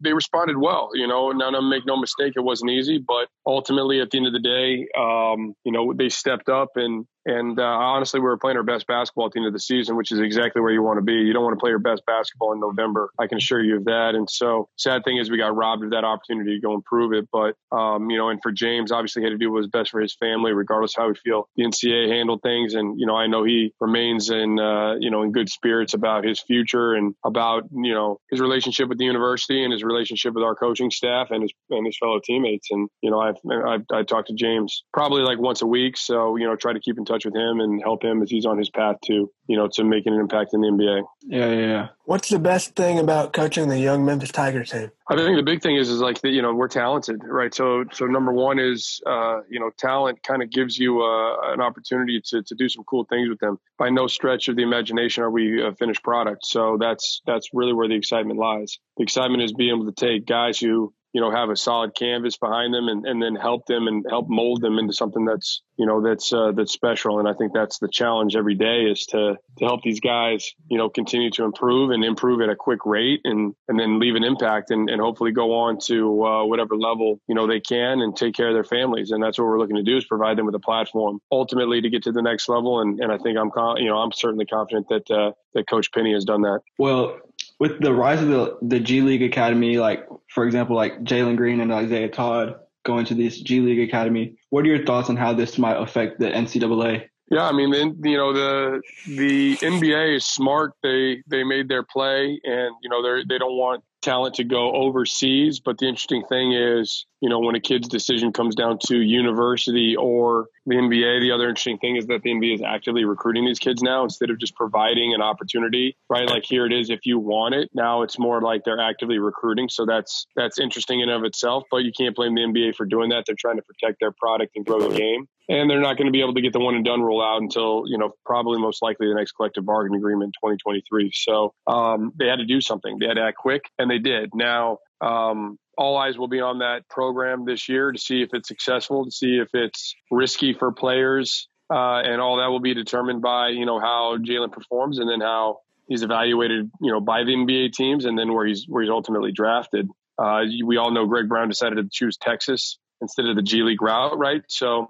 they 0.01 0.13
responded 0.13 0.57
well. 0.57 0.91
You 0.93 1.07
know, 1.07 1.31
none 1.31 1.53
now 1.53 1.61
make 1.61 1.85
no 1.85 1.97
mistake, 1.97 2.33
it 2.35 2.41
wasn't 2.41 2.71
easy, 2.71 2.97
but 2.97 3.27
ultimately 3.45 3.99
at 4.01 4.11
the 4.11 4.17
end 4.17 4.27
of 4.27 4.33
the 4.33 4.39
day, 4.39 4.87
um, 4.97 5.53
you 5.63 5.71
know, 5.71 5.93
they 5.93 6.09
stepped 6.09 6.49
up 6.49 6.69
and 6.75 7.05
and 7.29 7.59
uh, 7.59 7.63
honestly, 7.63 8.19
we 8.19 8.25
were 8.25 8.37
playing 8.37 8.57
our 8.57 8.63
best 8.63 8.87
basketball 8.87 9.27
at 9.27 9.33
the 9.33 9.39
end 9.39 9.47
of 9.47 9.53
the 9.53 9.59
season, 9.59 9.95
which 9.95 10.11
is 10.11 10.19
exactly 10.19 10.61
where 10.61 10.71
you 10.71 10.81
want 10.81 10.97
to 10.97 11.03
be. 11.03 11.13
You 11.13 11.33
don't 11.33 11.43
want 11.43 11.57
to 11.57 11.59
play 11.59 11.69
your 11.69 11.79
best 11.79 12.03
basketball 12.05 12.53
in 12.53 12.59
November. 12.59 13.09
I 13.19 13.27
can 13.27 13.37
assure 13.37 13.61
you 13.61 13.77
of 13.77 13.85
that. 13.85 14.15
And 14.15 14.29
so, 14.29 14.67
sad 14.77 15.03
thing 15.03 15.17
is, 15.17 15.29
we 15.29 15.37
got 15.37 15.55
robbed 15.55 15.83
of 15.83 15.91
that 15.91 16.03
opportunity 16.03 16.55
to 16.55 16.61
go 16.61 16.73
improve 16.73 17.13
it. 17.13 17.29
But 17.31 17.55
um, 17.75 18.09
you 18.09 18.17
know, 18.17 18.29
and 18.29 18.39
for 18.41 18.51
James, 18.51 18.91
obviously, 18.91 19.21
he 19.21 19.25
had 19.25 19.31
to 19.31 19.37
do 19.37 19.51
what 19.51 19.57
was 19.57 19.67
best 19.67 19.91
for 19.91 20.01
his 20.01 20.15
family, 20.15 20.51
regardless 20.53 20.95
how 20.95 21.07
we 21.07 21.15
feel. 21.15 21.47
The 21.55 21.63
NCAA 21.63 22.09
handled 22.09 22.41
things, 22.41 22.73
and 22.73 22.99
you 22.99 23.05
know, 23.05 23.15
I 23.15 23.27
know 23.27 23.43
he 23.43 23.73
remains 23.79 24.29
in 24.29 24.59
uh, 24.59 24.95
you 24.99 25.11
know 25.11 25.23
in 25.23 25.31
good 25.31 25.49
spirits 25.49 25.93
about 25.93 26.23
his 26.23 26.41
future 26.41 26.93
and 26.93 27.13
about 27.23 27.65
you 27.71 27.93
know 27.93 28.19
his 28.31 28.39
relationship 28.39 28.89
with 28.89 28.97
the 28.97 29.05
university 29.05 29.63
and 29.63 29.71
his 29.71 29.83
relationship 29.83 30.33
with 30.33 30.43
our 30.43 30.55
coaching 30.55 30.91
staff 30.91 31.31
and 31.31 31.43
his 31.43 31.53
and 31.69 31.85
his 31.85 31.97
fellow 31.97 32.19
teammates. 32.23 32.67
And 32.71 32.89
you 33.01 33.11
know, 33.11 33.19
I've 33.19 33.37
I've, 33.49 33.85
i 33.93 34.03
talked 34.03 34.29
to 34.29 34.33
James 34.33 34.83
probably 34.93 35.21
like 35.21 35.39
once 35.39 35.61
a 35.61 35.67
week, 35.67 35.97
so 35.97 36.35
you 36.35 36.45
know, 36.45 36.55
try 36.55 36.73
to 36.73 36.79
keep 36.79 36.97
in 36.97 37.05
touch 37.05 37.18
with 37.25 37.35
him 37.35 37.59
and 37.59 37.81
help 37.81 38.03
him 38.03 38.21
as 38.21 38.29
he's 38.29 38.45
on 38.45 38.57
his 38.57 38.69
path 38.69 38.97
to, 39.05 39.31
you 39.47 39.57
know, 39.57 39.69
to 39.73 39.83
making 39.83 40.13
an 40.13 40.19
impact 40.19 40.53
in 40.53 40.61
the 40.61 40.67
NBA. 40.67 41.03
Yeah, 41.23 41.49
yeah, 41.51 41.67
yeah. 41.67 41.87
What's 42.05 42.29
the 42.29 42.39
best 42.39 42.75
thing 42.75 42.99
about 42.99 43.33
coaching 43.33 43.69
the 43.69 43.79
young 43.79 44.05
Memphis 44.05 44.31
Tiger 44.31 44.63
team? 44.63 44.91
I 45.11 45.15
think 45.15 45.37
the 45.37 45.43
big 45.43 45.61
thing 45.61 45.75
is 45.75 45.89
is 45.89 46.01
like 46.01 46.21
that 46.21 46.29
you 46.29 46.41
know 46.41 46.53
we're 46.53 46.67
talented, 46.67 47.21
right? 47.23 47.53
So 47.53 47.83
so 47.91 48.05
number 48.05 48.31
one 48.31 48.59
is 48.59 49.01
uh, 49.07 49.41
you 49.49 49.59
know 49.59 49.71
talent 49.77 50.21
kind 50.23 50.43
of 50.43 50.51
gives 50.51 50.77
you 50.77 51.01
uh, 51.01 51.53
an 51.53 51.61
opportunity 51.61 52.21
to 52.27 52.43
to 52.43 52.55
do 52.55 52.69
some 52.69 52.83
cool 52.83 53.05
things 53.05 53.27
with 53.27 53.39
them. 53.39 53.59
By 53.77 53.89
no 53.89 54.07
stretch 54.07 54.47
of 54.47 54.55
the 54.55 54.63
imagination 54.63 55.23
are 55.23 55.31
we 55.31 55.63
a 55.63 55.73
finished 55.73 56.03
product. 56.03 56.45
So 56.45 56.77
that's 56.79 57.21
that's 57.25 57.49
really 57.53 57.73
where 57.73 57.87
the 57.87 57.95
excitement 57.95 58.39
lies. 58.39 58.77
The 58.97 59.03
excitement 59.03 59.43
is 59.43 59.53
being 59.53 59.75
able 59.75 59.91
to 59.91 59.93
take 59.93 60.27
guys 60.27 60.59
who 60.59 60.93
you 61.13 61.21
know 61.21 61.31
have 61.31 61.49
a 61.49 61.55
solid 61.55 61.95
canvas 61.95 62.37
behind 62.37 62.73
them 62.73 62.87
and, 62.87 63.05
and 63.05 63.21
then 63.21 63.35
help 63.35 63.65
them 63.65 63.87
and 63.87 64.05
help 64.09 64.27
mold 64.29 64.61
them 64.61 64.77
into 64.77 64.93
something 64.93 65.25
that's 65.25 65.61
you 65.77 65.85
know 65.85 66.01
that's 66.01 66.31
uh, 66.33 66.51
that's 66.51 66.71
special. 66.71 67.19
And 67.19 67.27
I 67.27 67.33
think 67.33 67.53
that's 67.53 67.79
the 67.79 67.87
challenge 67.87 68.35
every 68.35 68.55
day 68.55 68.83
is 68.83 69.05
to 69.07 69.37
to 69.57 69.65
help 69.65 69.81
these 69.81 69.99
guys 69.99 70.53
you 70.69 70.77
know 70.77 70.89
continue 70.89 71.31
to 71.31 71.43
improve 71.43 71.91
and 71.91 72.03
improve 72.03 72.41
at 72.41 72.49
a 72.49 72.55
quick 72.55 72.85
rate 72.85 73.21
and 73.23 73.55
and 73.67 73.79
then 73.79 73.99
leave 73.99 74.15
an 74.15 74.23
impact 74.23 74.71
and, 74.71 74.89
and 74.89 75.01
hopefully 75.01 75.31
go 75.31 75.53
on 75.53 75.79
to 75.85 76.25
uh, 76.25 76.45
whatever 76.45 76.75
level 76.75 77.19
you 77.27 77.35
know 77.35 77.47
they 77.47 77.59
can 77.59 78.01
and 78.01 78.15
take 78.15 78.35
care 78.35 78.49
of 78.49 78.53
their 78.53 78.63
families. 78.63 79.11
And 79.11 79.23
that's 79.23 79.39
what 79.39 79.45
we're 79.45 79.59
looking 79.59 79.77
to 79.77 79.83
do 79.83 79.97
is 79.97 80.05
provide 80.05 80.37
them 80.37 80.45
with 80.45 80.55
a 80.55 80.59
platform 80.59 81.19
ultimately 81.31 81.81
to 81.81 81.89
get 81.89 82.03
to 82.03 82.11
the 82.11 82.21
next 82.21 82.49
level. 82.49 82.81
And, 82.81 82.99
and 82.99 83.11
I 83.11 83.17
think 83.17 83.37
I'm 83.37 83.51
you 83.77 83.87
know 83.87 83.97
I'm 83.97 84.11
certainly 84.11 84.45
confident 84.45 84.87
that 84.89 85.09
uh, 85.09 85.31
that 85.53 85.67
Coach 85.67 85.91
Penny 85.91 86.13
has 86.13 86.25
done 86.25 86.41
that. 86.41 86.59
Well, 86.77 87.19
with 87.59 87.79
the 87.81 87.93
rise 87.93 88.21
of 88.21 88.29
the 88.29 88.57
the 88.61 88.79
G 88.79 89.01
League 89.01 89.23
Academy, 89.23 89.77
like 89.77 90.07
for 90.29 90.45
example, 90.45 90.75
like 90.75 91.03
Jalen 91.03 91.37
Green 91.37 91.59
and 91.59 91.71
Isaiah 91.71 92.09
Todd 92.09 92.55
going 92.85 93.05
to 93.05 93.13
this 93.13 93.39
G 93.39 93.59
League 93.59 93.87
Academy, 93.87 94.37
what 94.49 94.65
are 94.65 94.67
your 94.67 94.85
thoughts 94.85 95.09
on 95.09 95.17
how 95.17 95.33
this 95.33 95.57
might 95.57 95.77
affect 95.77 96.19
the 96.19 96.29
NCAA? 96.29 97.07
Yeah, 97.31 97.47
I 97.47 97.51
mean, 97.51 97.71
you 98.03 98.17
know, 98.17 98.33
the 98.33 98.81
the 99.05 99.55
NBA 99.57 100.15
is 100.15 100.25
smart. 100.25 100.71
They 100.81 101.21
they 101.27 101.43
made 101.43 101.69
their 101.69 101.83
play, 101.83 102.39
and 102.43 102.75
you 102.81 102.89
know, 102.89 103.03
they 103.03 103.23
they 103.29 103.37
don't 103.37 103.55
want 103.55 103.83
talent 104.01 104.35
to 104.35 104.43
go 104.43 104.71
overseas. 104.73 105.59
But 105.59 105.77
the 105.77 105.87
interesting 105.87 106.23
thing 106.29 106.53
is, 106.53 107.05
you 107.21 107.29
know, 107.29 107.39
when 107.39 107.55
a 107.55 107.59
kid's 107.59 107.87
decision 107.87 108.31
comes 108.31 108.55
down 108.55 108.79
to 108.87 108.97
university 108.97 109.95
or 109.95 110.47
the 110.65 110.75
NBA, 110.75 111.21
the 111.21 111.31
other 111.31 111.49
interesting 111.49 111.77
thing 111.77 111.97
is 111.97 112.07
that 112.07 112.21
the 112.23 112.31
NBA 112.31 112.55
is 112.55 112.61
actively 112.61 113.03
recruiting 113.03 113.45
these 113.45 113.59
kids 113.59 113.81
now 113.81 114.03
instead 114.03 114.29
of 114.29 114.39
just 114.39 114.55
providing 114.55 115.13
an 115.13 115.21
opportunity, 115.21 115.97
right? 116.09 116.29
Like 116.29 116.45
here 116.45 116.65
it 116.65 116.71
is 116.71 116.89
if 116.89 117.01
you 117.05 117.19
want 117.19 117.55
it. 117.55 117.69
Now 117.73 118.03
it's 118.03 118.17
more 118.17 118.41
like 118.41 118.63
they're 118.63 118.79
actively 118.79 119.19
recruiting. 119.19 119.67
So 119.69 119.85
that's 119.85 120.27
that's 120.35 120.59
interesting 120.59 121.01
in 121.01 121.09
of 121.09 121.23
itself, 121.23 121.63
but 121.69 121.83
you 121.83 121.91
can't 121.97 122.15
blame 122.15 122.35
the 122.35 122.41
NBA 122.41 122.75
for 122.75 122.85
doing 122.85 123.09
that. 123.09 123.25
They're 123.27 123.35
trying 123.37 123.57
to 123.57 123.63
protect 123.63 123.99
their 123.99 124.11
product 124.11 124.53
and 124.55 124.65
grow 124.65 124.89
the 124.89 124.97
game. 124.97 125.27
And 125.49 125.67
they're 125.67 125.81
not 125.81 125.97
going 125.97 126.05
to 126.05 126.11
be 126.11 126.21
able 126.21 126.35
to 126.35 126.41
get 126.41 126.53
the 126.53 126.59
one 126.59 126.75
and 126.75 126.85
done 126.85 127.01
rule 127.01 127.23
out 127.23 127.41
until, 127.41 127.83
you 127.87 127.97
know, 127.97 128.11
probably 128.23 128.59
most 128.59 128.83
likely 128.83 129.07
the 129.07 129.15
next 129.15 129.31
collective 129.31 129.65
bargaining 129.65 129.97
agreement 129.97 130.27
in 130.43 130.49
2023. 130.49 131.11
So 131.11 131.55
um, 131.65 132.13
they 132.19 132.27
had 132.27 132.37
to 132.37 132.45
do 132.45 132.61
something. 132.61 132.99
They 132.99 133.07
had 133.07 133.15
to 133.15 133.23
act 133.23 133.37
quick, 133.37 133.63
and 133.79 133.88
they 133.89 133.99
did. 133.99 134.31
Now, 134.33 134.77
um, 135.01 135.57
all 135.77 135.97
eyes 135.97 136.17
will 136.17 136.27
be 136.27 136.41
on 136.41 136.59
that 136.59 136.87
program 136.89 137.45
this 137.45 137.69
year 137.69 137.91
to 137.91 137.99
see 137.99 138.21
if 138.21 138.29
it's 138.33 138.47
successful, 138.47 139.05
to 139.05 139.11
see 139.11 139.37
if 139.37 139.49
it's 139.53 139.95
risky 140.11 140.53
for 140.53 140.71
players, 140.71 141.47
uh, 141.71 142.01
and 142.03 142.21
all 142.21 142.37
that 142.37 142.47
will 142.47 142.59
be 142.59 142.73
determined 142.73 143.21
by 143.21 143.49
you 143.49 143.65
know 143.65 143.79
how 143.79 144.17
Jalen 144.17 144.51
performs, 144.51 144.99
and 144.99 145.09
then 145.09 145.21
how 145.21 145.59
he's 145.87 146.03
evaluated, 146.03 146.69
you 146.81 146.91
know, 146.91 147.01
by 147.01 147.23
the 147.23 147.31
NBA 147.33 147.73
teams, 147.73 148.05
and 148.05 148.17
then 148.17 148.33
where 148.33 148.45
he's 148.45 148.65
where 148.67 148.83
he's 148.83 148.91
ultimately 148.91 149.31
drafted. 149.31 149.89
Uh, 150.17 150.41
we 150.65 150.77
all 150.77 150.91
know 150.91 151.05
Greg 151.05 151.29
Brown 151.29 151.47
decided 151.47 151.75
to 151.75 151.87
choose 151.91 152.17
Texas 152.17 152.77
instead 153.01 153.25
of 153.25 153.35
the 153.35 153.41
G 153.41 153.63
League 153.63 153.81
route, 153.81 154.17
right? 154.17 154.41
So 154.47 154.87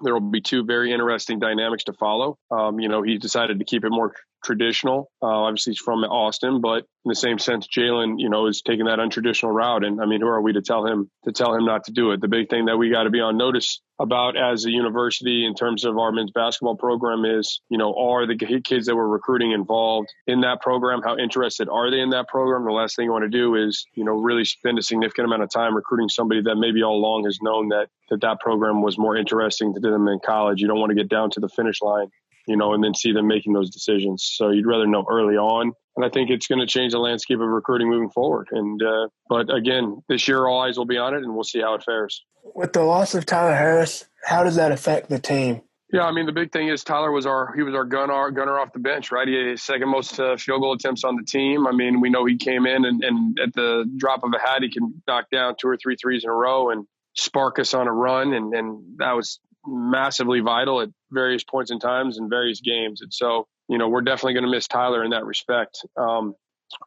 there 0.00 0.12
will 0.12 0.20
be 0.20 0.40
two 0.40 0.64
very 0.64 0.92
interesting 0.92 1.38
dynamics 1.38 1.84
to 1.84 1.92
follow. 1.92 2.38
Um, 2.50 2.80
you 2.80 2.88
know, 2.88 3.02
he 3.02 3.18
decided 3.18 3.58
to 3.58 3.64
keep 3.64 3.84
it 3.84 3.90
more 3.90 4.14
traditional. 4.42 5.10
Uh, 5.22 5.26
obviously, 5.26 5.72
he's 5.72 5.78
from 5.78 6.04
Austin, 6.04 6.60
but 6.60 6.84
in 7.04 7.08
the 7.08 7.14
same 7.14 7.38
sense, 7.38 7.66
Jalen, 7.66 8.14
you 8.18 8.30
know, 8.30 8.46
is 8.46 8.62
taking 8.62 8.86
that 8.86 8.98
untraditional 8.98 9.52
route. 9.52 9.84
And 9.84 10.00
I 10.00 10.06
mean, 10.06 10.20
who 10.20 10.28
are 10.28 10.40
we 10.40 10.52
to 10.52 10.62
tell 10.62 10.86
him 10.86 11.10
to 11.24 11.32
tell 11.32 11.54
him 11.54 11.64
not 11.64 11.84
to 11.84 11.92
do 11.92 12.12
it? 12.12 12.20
The 12.20 12.28
big 12.28 12.48
thing 12.48 12.66
that 12.66 12.76
we 12.76 12.90
got 12.90 13.04
to 13.04 13.10
be 13.10 13.20
on 13.20 13.36
notice 13.36 13.80
about 13.98 14.36
as 14.36 14.64
a 14.64 14.70
university 14.70 15.44
in 15.46 15.54
terms 15.54 15.84
of 15.84 15.96
our 15.98 16.12
men's 16.12 16.32
basketball 16.32 16.76
program 16.76 17.24
is, 17.24 17.60
you 17.68 17.78
know, 17.78 17.94
are 17.94 18.26
the 18.26 18.36
kids 18.64 18.86
that 18.86 18.96
we're 18.96 19.06
recruiting 19.06 19.52
involved 19.52 20.08
in 20.26 20.40
that 20.40 20.60
program? 20.60 21.02
How 21.02 21.16
interested 21.16 21.68
are 21.68 21.90
they 21.90 22.00
in 22.00 22.10
that 22.10 22.28
program? 22.28 22.64
The 22.64 22.72
last 22.72 22.96
thing 22.96 23.06
you 23.06 23.12
want 23.12 23.24
to 23.24 23.28
do 23.28 23.54
is, 23.56 23.86
you 23.94 24.04
know, 24.04 24.12
really 24.12 24.44
spend 24.44 24.78
a 24.78 24.82
significant 24.82 25.26
amount 25.26 25.42
of 25.42 25.50
time 25.50 25.74
recruiting 25.74 26.08
somebody 26.08 26.42
that 26.42 26.56
maybe 26.56 26.82
all 26.82 26.96
along 26.96 27.24
has 27.24 27.38
known 27.42 27.68
that 27.68 27.88
that, 28.10 28.20
that 28.20 28.40
program 28.40 28.82
was 28.82 28.98
more 28.98 29.16
interesting 29.16 29.74
to 29.74 29.80
them 29.80 30.06
in 30.08 30.18
college. 30.24 30.60
You 30.60 30.68
don't 30.68 30.78
want 30.78 30.90
to 30.90 30.96
get 30.96 31.08
down 31.08 31.30
to 31.30 31.40
the 31.40 31.48
finish 31.48 31.80
line 31.80 32.08
you 32.46 32.56
know, 32.56 32.72
and 32.72 32.82
then 32.82 32.94
see 32.94 33.12
them 33.12 33.26
making 33.26 33.52
those 33.52 33.70
decisions. 33.70 34.30
So 34.36 34.50
you'd 34.50 34.66
rather 34.66 34.86
know 34.86 35.04
early 35.10 35.36
on. 35.36 35.72
And 35.96 36.04
I 36.04 36.08
think 36.08 36.30
it's 36.30 36.46
going 36.46 36.60
to 36.60 36.66
change 36.66 36.92
the 36.92 36.98
landscape 36.98 37.38
of 37.38 37.48
recruiting 37.48 37.88
moving 37.90 38.10
forward. 38.10 38.48
And, 38.50 38.82
uh, 38.82 39.08
but 39.28 39.54
again, 39.54 40.02
this 40.08 40.26
year 40.26 40.46
all 40.46 40.62
eyes 40.62 40.78
will 40.78 40.86
be 40.86 40.96
on 40.96 41.14
it 41.14 41.22
and 41.22 41.34
we'll 41.34 41.44
see 41.44 41.60
how 41.60 41.74
it 41.74 41.82
fares. 41.84 42.24
With 42.54 42.72
the 42.72 42.82
loss 42.82 43.14
of 43.14 43.26
Tyler 43.26 43.54
Harris, 43.54 44.06
how 44.24 44.42
does 44.42 44.56
that 44.56 44.72
affect 44.72 45.10
the 45.10 45.18
team? 45.18 45.62
Yeah, 45.92 46.04
I 46.04 46.12
mean 46.12 46.24
the 46.24 46.32
big 46.32 46.52
thing 46.52 46.68
is 46.68 46.82
Tyler 46.82 47.12
was 47.12 47.26
our 47.26 47.52
he 47.54 47.62
was 47.62 47.74
our 47.74 47.84
gunner 47.84 48.30
gunner 48.30 48.58
off 48.58 48.72
the 48.72 48.78
bench, 48.78 49.12
right? 49.12 49.28
He 49.28 49.34
had 49.34 49.46
his 49.46 49.62
second 49.62 49.90
most 49.90 50.18
uh, 50.18 50.38
field 50.38 50.62
goal 50.62 50.72
attempts 50.72 51.04
on 51.04 51.16
the 51.16 51.22
team. 51.22 51.66
I 51.66 51.72
mean, 51.72 52.00
we 52.00 52.08
know 52.08 52.24
he 52.24 52.38
came 52.38 52.64
in 52.66 52.86
and, 52.86 53.04
and 53.04 53.38
at 53.38 53.52
the 53.52 53.84
drop 53.98 54.24
of 54.24 54.32
a 54.34 54.38
hat, 54.38 54.62
he 54.62 54.70
can 54.70 55.02
knock 55.06 55.26
down 55.30 55.54
two 55.60 55.68
or 55.68 55.76
three 55.76 55.96
threes 55.96 56.24
in 56.24 56.30
a 56.30 56.32
row 56.32 56.70
and 56.70 56.86
spark 57.14 57.58
us 57.58 57.74
on 57.74 57.88
a 57.88 57.92
run, 57.92 58.32
and 58.32 58.54
and 58.54 58.98
that 58.98 59.12
was 59.12 59.38
massively 59.66 60.40
vital 60.40 60.80
at 60.80 60.88
various 61.10 61.44
points 61.44 61.70
in 61.70 61.78
times 61.78 62.18
in 62.18 62.28
various 62.28 62.60
games. 62.60 63.00
And 63.02 63.12
so, 63.12 63.46
you 63.68 63.78
know, 63.78 63.88
we're 63.88 64.02
definitely 64.02 64.34
going 64.34 64.44
to 64.44 64.50
miss 64.50 64.66
Tyler 64.66 65.04
in 65.04 65.10
that 65.10 65.24
respect. 65.24 65.84
Um, 65.96 66.34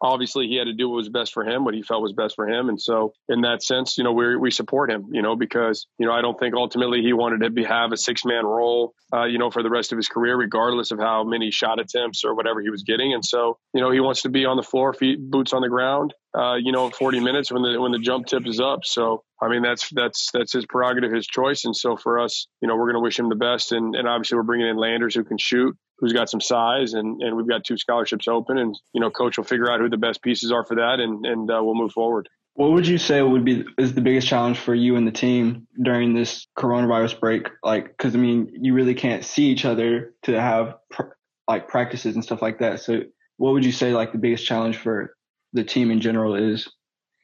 obviously 0.02 0.48
he 0.48 0.56
had 0.56 0.66
to 0.66 0.74
do 0.74 0.90
what 0.90 0.98
was 0.98 1.10
best 1.10 1.34
for 1.34 1.44
him, 1.44 1.66
what 1.66 1.74
he 1.74 1.82
felt 1.82 2.02
was 2.02 2.14
best 2.14 2.36
for 2.36 2.48
him. 2.48 2.70
And 2.70 2.82
so 2.82 3.14
in 3.30 3.42
that 3.42 3.64
sense, 3.64 3.98
you 3.98 4.04
know, 4.04 4.14
we 4.14 4.36
we 4.38 4.52
support 4.52 4.92
him, 4.92 5.08
you 5.12 5.22
know, 5.22 5.36
because, 5.36 5.88
you 5.98 6.06
know, 6.06 6.14
I 6.14 6.22
don't 6.22 6.40
think 6.40 6.56
ultimately 6.56 7.02
he 7.02 7.14
wanted 7.14 7.42
to 7.42 7.50
be, 7.50 7.64
have 7.64 7.92
a 7.92 7.98
six 7.98 8.26
man 8.26 8.46
role, 8.46 8.94
uh, 9.14 9.26
you 9.26 9.38
know, 9.38 9.52
for 9.52 9.64
the 9.64 9.70
rest 9.70 9.92
of 9.92 9.98
his 9.98 10.08
career, 10.08 10.36
regardless 10.36 10.92
of 10.92 11.00
how 11.00 11.24
many 11.24 11.52
shot 11.52 11.80
attempts 11.80 12.24
or 12.24 12.36
whatever 12.36 12.62
he 12.62 12.70
was 12.70 12.84
getting. 12.84 13.14
And 13.14 13.24
so, 13.24 13.58
you 13.74 13.82
know, 13.82 13.92
he 13.92 14.00
wants 14.00 14.24
to 14.24 14.30
be 14.30 14.46
on 14.46 14.58
the 14.58 14.64
floor, 14.64 14.94
feet, 14.94 15.20
boots 15.20 15.54
on 15.54 15.62
the 15.62 15.70
ground, 15.70 16.14
uh, 16.38 16.56
you 16.56 16.72
know, 16.72 16.90
40 16.90 17.20
minutes 17.20 17.52
when 17.52 17.62
the, 17.62 17.80
when 17.80 17.92
the 17.92 18.00
jump 18.00 18.28
tip 18.28 18.46
is 18.48 18.60
up. 18.60 18.80
So, 18.84 19.24
I 19.42 19.50
mean, 19.50 19.62
that's, 19.62 19.90
that's, 19.90 20.30
that's 20.34 20.54
his 20.54 20.66
prerogative, 20.66 21.12
his 21.12 21.28
choice. 21.28 21.66
And 21.66 21.76
so 21.76 21.96
for 21.96 22.20
us, 22.20 22.48
you 22.62 22.68
know, 22.68 22.76
we're 22.76 22.92
going 22.92 22.96
to 22.96 23.04
wish 23.04 23.20
him 23.20 23.30
the 23.30 23.36
best. 23.36 23.72
And, 23.72 23.96
and 23.96 24.08
obviously 24.08 24.38
we're 24.38 24.44
bringing 24.44 24.68
in 24.68 24.78
Landers 24.78 25.16
who 25.16 25.24
can 25.24 25.38
shoot. 25.38 25.78
Who's 26.00 26.14
got 26.14 26.30
some 26.30 26.42
size, 26.42 26.94
and 26.94 27.22
and 27.22 27.36
we've 27.36 27.48
got 27.48 27.64
two 27.64 27.78
scholarships 27.78 28.28
open, 28.28 28.58
and 28.58 28.78
you 28.94 29.02
know, 29.02 29.10
coach 29.10 29.38
will 29.38 29.46
figure 29.46 29.72
out 29.72 29.80
who 29.80 29.90
the 29.90 29.98
best 29.98 30.22
pieces 30.22 30.52
are 30.52 30.66
for 30.66 30.76
that, 30.76 31.00
and 31.00 31.26
and 31.26 31.50
uh, 31.50 31.60
we'll 31.62 31.76
move 31.76 31.92
forward. 31.92 32.30
What 32.56 32.72
would 32.72 32.88
you 32.88 32.98
say 32.98 33.22
would 33.22 33.44
be 33.44 33.66
is 33.78 33.94
the 33.94 34.02
biggest 34.02 34.28
challenge 34.28 34.58
for 34.60 34.74
you 34.74 34.96
and 34.96 35.06
the 35.06 35.12
team 35.12 35.68
during 35.82 36.14
this 36.14 36.48
coronavirus 36.58 37.20
break? 37.20 37.50
Like, 37.62 37.88
because 37.88 38.16
I 38.16 38.18
mean, 38.18 38.50
you 38.62 38.74
really 38.74 38.96
can't 38.96 39.26
see 39.26 39.48
each 39.48 39.66
other 39.66 40.14
to 40.24 40.40
have 40.40 40.76
pr- 40.90 41.14
like 41.50 41.68
practices 41.68 42.16
and 42.16 42.24
stuff 42.24 42.42
like 42.42 42.60
that. 42.60 42.80
So, 42.80 43.02
what 43.38 43.52
would 43.52 43.66
you 43.66 43.74
say 43.74 43.94
like 43.94 44.14
the 44.14 44.18
biggest 44.18 44.46
challenge 44.46 44.78
for 44.78 45.16
the 45.52 45.66
team 45.66 45.92
in 45.92 46.00
general 46.00 46.36
is? 46.36 46.70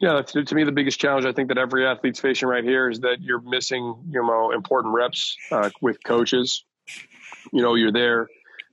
Yeah, 0.01 0.21
to, 0.21 0.43
to 0.43 0.55
me, 0.55 0.65
the 0.65 0.71
biggest 0.73 0.99
challenge 0.99 1.25
I 1.25 1.31
think 1.31 1.47
that 1.49 1.57
every 1.57 1.85
athlete's 1.85 2.19
facing 2.19 2.49
right 2.49 2.63
here 2.63 2.89
is 2.89 3.01
that 3.01 3.21
you're 3.21 3.41
missing, 3.41 4.03
you 4.09 4.21
know, 4.21 4.51
important 4.51 4.93
reps 4.93 5.37
uh, 5.51 5.69
with 5.79 6.03
coaches. 6.03 6.65
You 7.53 7.61
know, 7.61 7.75
you're 7.75 7.91
there, 7.91 8.27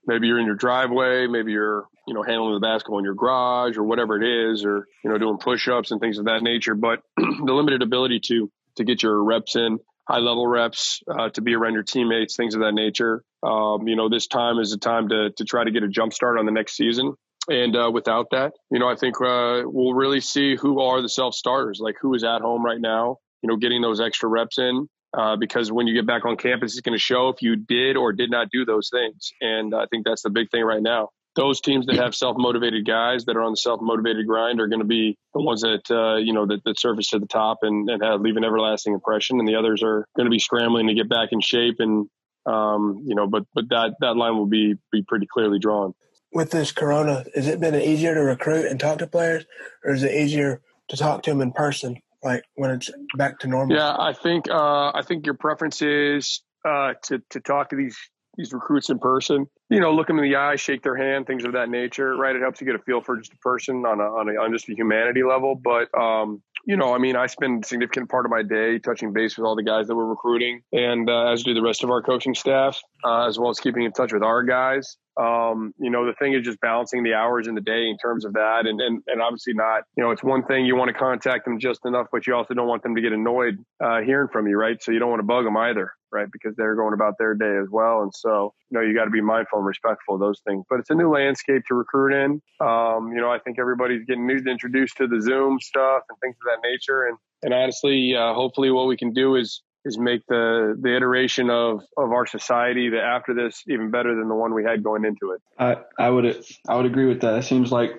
maybe 0.09 0.27
you're 0.27 0.41
in 0.41 0.47
your 0.47 0.57
driveway, 0.57 1.29
maybe 1.29 1.53
you're, 1.53 1.87
you 2.07 2.15
know, 2.15 2.23
handling 2.23 2.55
the 2.55 2.61
basketball 2.61 2.99
in 2.99 3.05
your 3.05 3.15
garage 3.15 3.77
or 3.77 3.85
whatever 3.85 4.21
it 4.21 4.53
is, 4.53 4.65
or 4.65 4.89
you 5.05 5.11
know, 5.11 5.19
doing 5.19 5.39
push-ups 5.39 5.93
and 5.93 6.01
things 6.01 6.19
of 6.19 6.25
that 6.25 6.43
nature. 6.43 6.75
But 6.75 7.03
the 7.17 7.53
limited 7.53 7.83
ability 7.83 8.21
to 8.27 8.51
to 8.77 8.85
get 8.85 9.03
your 9.03 9.23
reps 9.23 9.55
in, 9.55 9.79
high 10.09 10.19
level 10.19 10.47
reps, 10.47 11.03
uh, 11.09 11.29
to 11.31 11.43
be 11.43 11.55
around 11.55 11.75
your 11.75 11.83
teammates, 11.83 12.35
things 12.35 12.55
of 12.55 12.63
that 12.63 12.73
nature. 12.73 13.23
Um, 13.43 13.87
you 13.87 13.95
know, 13.95 14.09
this 14.09 14.27
time 14.27 14.59
is 14.59 14.73
a 14.73 14.79
time 14.79 15.11
to 15.11 15.31
to 15.37 15.45
try 15.45 15.63
to 15.63 15.71
get 15.71 15.85
a 15.85 15.89
jump 15.89 16.13
start 16.13 16.39
on 16.39 16.47
the 16.47 16.53
next 16.53 16.77
season. 16.77 17.15
And 17.49 17.77
uh, 17.77 17.91
without 17.93 18.31
that, 18.33 18.53
you 18.71 18.79
know, 18.79 18.89
I 18.89 18.97
think 18.97 19.21
uh, 19.21 19.63
we'll 19.65 19.95
really 19.95 20.21
see 20.21 20.57
who 20.57 20.81
are 20.81 21.01
the 21.01 21.09
self 21.09 21.35
starters, 21.35 21.79
like 21.81 21.97
who 22.01 22.15
is 22.15 22.25
at 22.25 22.41
home 22.41 22.65
right 22.65 22.81
now, 22.81 23.19
you 23.43 23.49
know, 23.49 23.57
getting 23.57 23.81
those 23.81 24.01
extra 24.01 24.29
reps 24.29 24.59
in. 24.59 24.89
Uh, 25.17 25.37
because 25.37 25.73
when 25.73 25.87
you 25.87 25.95
get 25.95 26.07
back 26.07 26.25
on 26.27 26.37
campus, 26.37 26.73
it's 26.73 26.83
going 26.83 26.97
to 26.97 27.03
show 27.03 27.29
if 27.31 27.41
you 27.41 27.57
did 27.57 27.97
or 27.97 28.13
did 28.13 28.31
not 28.31 28.51
do 28.51 28.65
those 28.65 28.91
things. 28.91 29.33
And 29.41 29.75
I 29.75 29.87
think 29.87 30.05
that's 30.05 30.23
the 30.23 30.31
big 30.31 30.51
thing 30.51 30.63
right 30.63 30.83
now. 30.83 31.09
Those 31.35 31.61
teams 31.61 31.87
that 31.87 31.97
have 31.97 32.15
self 32.15 32.37
motivated 32.37 32.87
guys 32.87 33.25
that 33.25 33.37
are 33.37 33.43
on 33.43 33.53
the 33.53 33.57
self 33.57 33.81
motivated 33.81 34.27
grind 34.27 34.61
are 34.61 34.67
going 34.67 34.81
to 34.81 34.87
be 34.87 35.17
the 35.35 35.41
ones 35.41 35.63
that, 35.63 35.91
uh, 35.91 36.17
you 36.17 36.33
know, 36.33 36.47
that, 36.47 36.63
that 36.65 36.79
surface 36.79 37.09
to 37.09 37.19
the 37.19 37.27
top 37.27 37.59
and, 37.63 37.89
and 37.89 38.03
have, 38.03 38.21
leave 38.21 38.37
an 38.37 38.45
everlasting 38.45 38.93
impression. 38.93 39.39
And 39.39 39.49
the 39.49 39.55
others 39.55 39.83
are 39.83 40.07
going 40.17 40.27
to 40.27 40.31
be 40.31 40.41
scrambling 40.41 40.89
to 40.89 40.95
get 40.95 41.09
back 41.09 41.29
in 41.33 41.41
shape. 41.41 41.77
And, 41.79 42.09
um, 42.45 43.05
you 43.07 43.15
know, 43.15 43.27
but, 43.27 43.45
but 43.55 43.69
that, 43.71 43.95
that 44.01 44.17
line 44.17 44.37
will 44.37 44.47
be, 44.47 44.75
be 44.91 45.03
pretty 45.03 45.29
clearly 45.33 45.59
drawn 45.59 45.95
with 46.33 46.51
this 46.51 46.73
corona, 46.73 47.25
has 47.35 47.47
it 47.47 47.61
been 47.61 47.75
easier 47.75 48.15
to 48.15 48.21
recruit 48.21 48.67
and 48.67 48.79
talk 48.79 48.99
to 48.99 49.07
players, 49.07 49.47
or 49.85 49.93
is 49.93 50.03
it 50.03 50.13
easier 50.13 50.61
to 50.89 50.97
talk 50.97 51.23
to 51.23 51.31
them 51.31 51.41
in 51.41 51.53
person, 51.53 52.01
like 52.23 52.45
when 52.55 52.71
it's 52.71 52.91
back 53.17 53.41
to 53.41 53.49
normal? 53.49 53.77
Yeah, 53.77 53.95
I 53.97 54.13
think 54.13 54.49
uh, 54.49 54.93
I 54.95 55.03
think 55.07 55.27
your 55.27 55.35
preference 55.35 55.83
is 55.83 56.43
uh, 56.65 56.95
to 57.05 57.23
to 57.31 57.41
talk 57.41 57.71
to 57.71 57.77
these 57.77 57.97
these 58.37 58.53
recruits 58.53 58.89
in 58.89 58.99
person. 58.99 59.47
You 59.69 59.81
know, 59.81 59.93
look 59.93 60.07
them 60.07 60.19
in 60.19 60.25
the 60.25 60.37
eye, 60.37 60.57
shake 60.57 60.83
their 60.83 60.97
hand, 60.97 61.27
things 61.27 61.45
of 61.45 61.53
that 61.53 61.69
nature. 61.69 62.17
Right? 62.17 62.35
It 62.35 62.41
helps 62.41 62.61
you 62.61 62.67
get 62.67 62.77
a 62.77 62.79
feel 62.79 63.01
for 63.01 63.17
just 63.17 63.33
a 63.33 63.37
person 63.39 63.85
on 63.85 64.01
a, 64.01 64.05
on, 64.05 64.29
a, 64.29 64.33
on 64.41 64.53
just 64.53 64.69
a 64.69 64.75
humanity 64.75 65.23
level. 65.25 65.55
But 65.55 65.89
um, 65.99 66.43
you 66.65 66.77
know, 66.77 66.95
I 66.95 66.99
mean, 66.99 67.17
I 67.17 67.27
spend 67.27 67.65
a 67.65 67.67
significant 67.67 68.09
part 68.09 68.25
of 68.25 68.31
my 68.31 68.43
day 68.43 68.79
touching 68.79 69.13
base 69.13 69.37
with 69.37 69.45
all 69.45 69.57
the 69.57 69.63
guys 69.63 69.89
that 69.89 69.97
we're 69.97 70.07
recruiting, 70.07 70.63
and 70.73 71.11
uh, 71.11 71.33
as 71.33 71.43
do 71.43 71.53
the 71.55 71.63
rest 71.63 71.85
of 71.85 71.91
our 71.91 72.03
coaching 72.03 72.35
staff, 72.35 72.81
uh, 73.05 73.27
as 73.27 73.39
well 73.39 73.51
as 73.51 73.61
keeping 73.61 73.83
in 73.83 73.93
touch 73.93 74.13
with 74.13 74.23
our 74.23 74.43
guys. 74.43 74.97
Um, 75.19 75.75
you 75.79 75.91
know, 75.91 76.07
the 76.07 76.13
thing 76.13 76.35
is 76.35 76.45
just 76.45 76.61
balancing 76.61 77.03
the 77.03 77.15
hours 77.15 77.49
in 77.49 77.57
the 77.57 77.61
day 77.61 77.89
in 77.89 77.97
terms 77.99 78.25
of 78.25 78.35
that. 78.35 78.67
And, 78.67 78.81
and, 78.81 79.03
and 79.09 79.21
obviously 79.21 79.53
not, 79.53 79.83
you 79.97 80.05
know, 80.05 80.13
it's 80.13 80.23
one 80.23 80.45
thing 80.45 80.65
you 80.65 80.77
want 80.77 80.91
to 80.91 80.95
contact 80.95 81.45
them 81.45 81.59
just 81.59 81.81
enough, 81.85 82.07
but 82.13 82.27
you 82.27 82.37
also 82.37 82.55
don't 82.55 82.69
want 82.69 82.85
them 82.85 82.95
to 82.95 83.01
get 83.01 83.13
annoyed, 83.13 83.59
uh, 83.83 84.01
hearing 84.01 84.29
from 84.33 84.47
you, 84.47 84.57
right? 84.57 84.81
So 84.81 84.93
you 84.93 85.01
don't 85.01 85.11
want 85.11 85.19
to 85.19 85.27
bug 85.27 85.45
them 85.45 85.57
either, 85.57 85.91
right? 86.13 86.29
Because 86.31 86.55
they're 86.55 86.77
going 86.77 86.95
about 86.95 87.15
their 87.19 87.35
day 87.35 87.57
as 87.61 87.67
well. 87.69 88.03
And 88.03 88.15
so, 88.15 88.55
you 88.71 88.79
know, 88.79 88.85
you 88.85 88.95
got 88.95 89.07
to 89.07 89.11
be 89.11 89.21
mindful 89.21 89.59
and 89.59 89.67
respectful 89.67 90.15
of 90.15 90.21
those 90.21 90.41
things, 90.47 90.65
but 90.71 90.79
it's 90.79 90.91
a 90.91 90.95
new 90.95 91.11
landscape 91.13 91.63
to 91.67 91.75
recruit 91.75 92.13
in. 92.13 92.41
Um, 92.61 93.11
you 93.13 93.21
know, 93.21 93.31
I 93.33 93.41
think 93.41 93.59
everybody's 93.59 94.05
getting 94.05 94.25
new 94.25 94.39
introduced 94.49 94.97
to 94.99 95.09
the 95.09 95.21
Zoom 95.21 95.59
stuff 95.59 96.03
and 96.09 96.19
things 96.21 96.37
of 96.37 96.47
that 96.53 96.69
nature. 96.69 97.09
And, 97.09 97.19
and 97.43 97.53
honestly, 97.53 98.15
uh, 98.15 98.35
hopefully 98.35 98.71
what 98.71 98.87
we 98.87 98.97
can 98.97 99.13
do 99.13 99.35
is, 99.35 99.63
is 99.85 99.99
make 99.99 100.27
the 100.29 100.77
the 100.81 100.95
iteration 100.95 101.51
of 101.51 101.83
of 101.97 102.13
our 102.13 102.27
society 102.27 102.91
that 102.91 103.03
after 103.03 103.35
this 103.35 103.63
even 103.69 103.91
better 103.91 104.15
than 104.15 104.29
the 104.29 104.35
one 104.35 104.55
we 104.55 104.65
had 104.65 104.83
going 104.83 105.05
into 105.05 105.33
it. 105.33 105.41
I 105.59 105.77
I 105.99 106.11
would 106.11 106.45
I 106.69 106.77
would 106.77 106.87
agree 106.87 107.07
with 107.07 107.21
that. 107.21 107.39
It 107.39 107.45
seems 107.45 107.73
like 107.73 107.93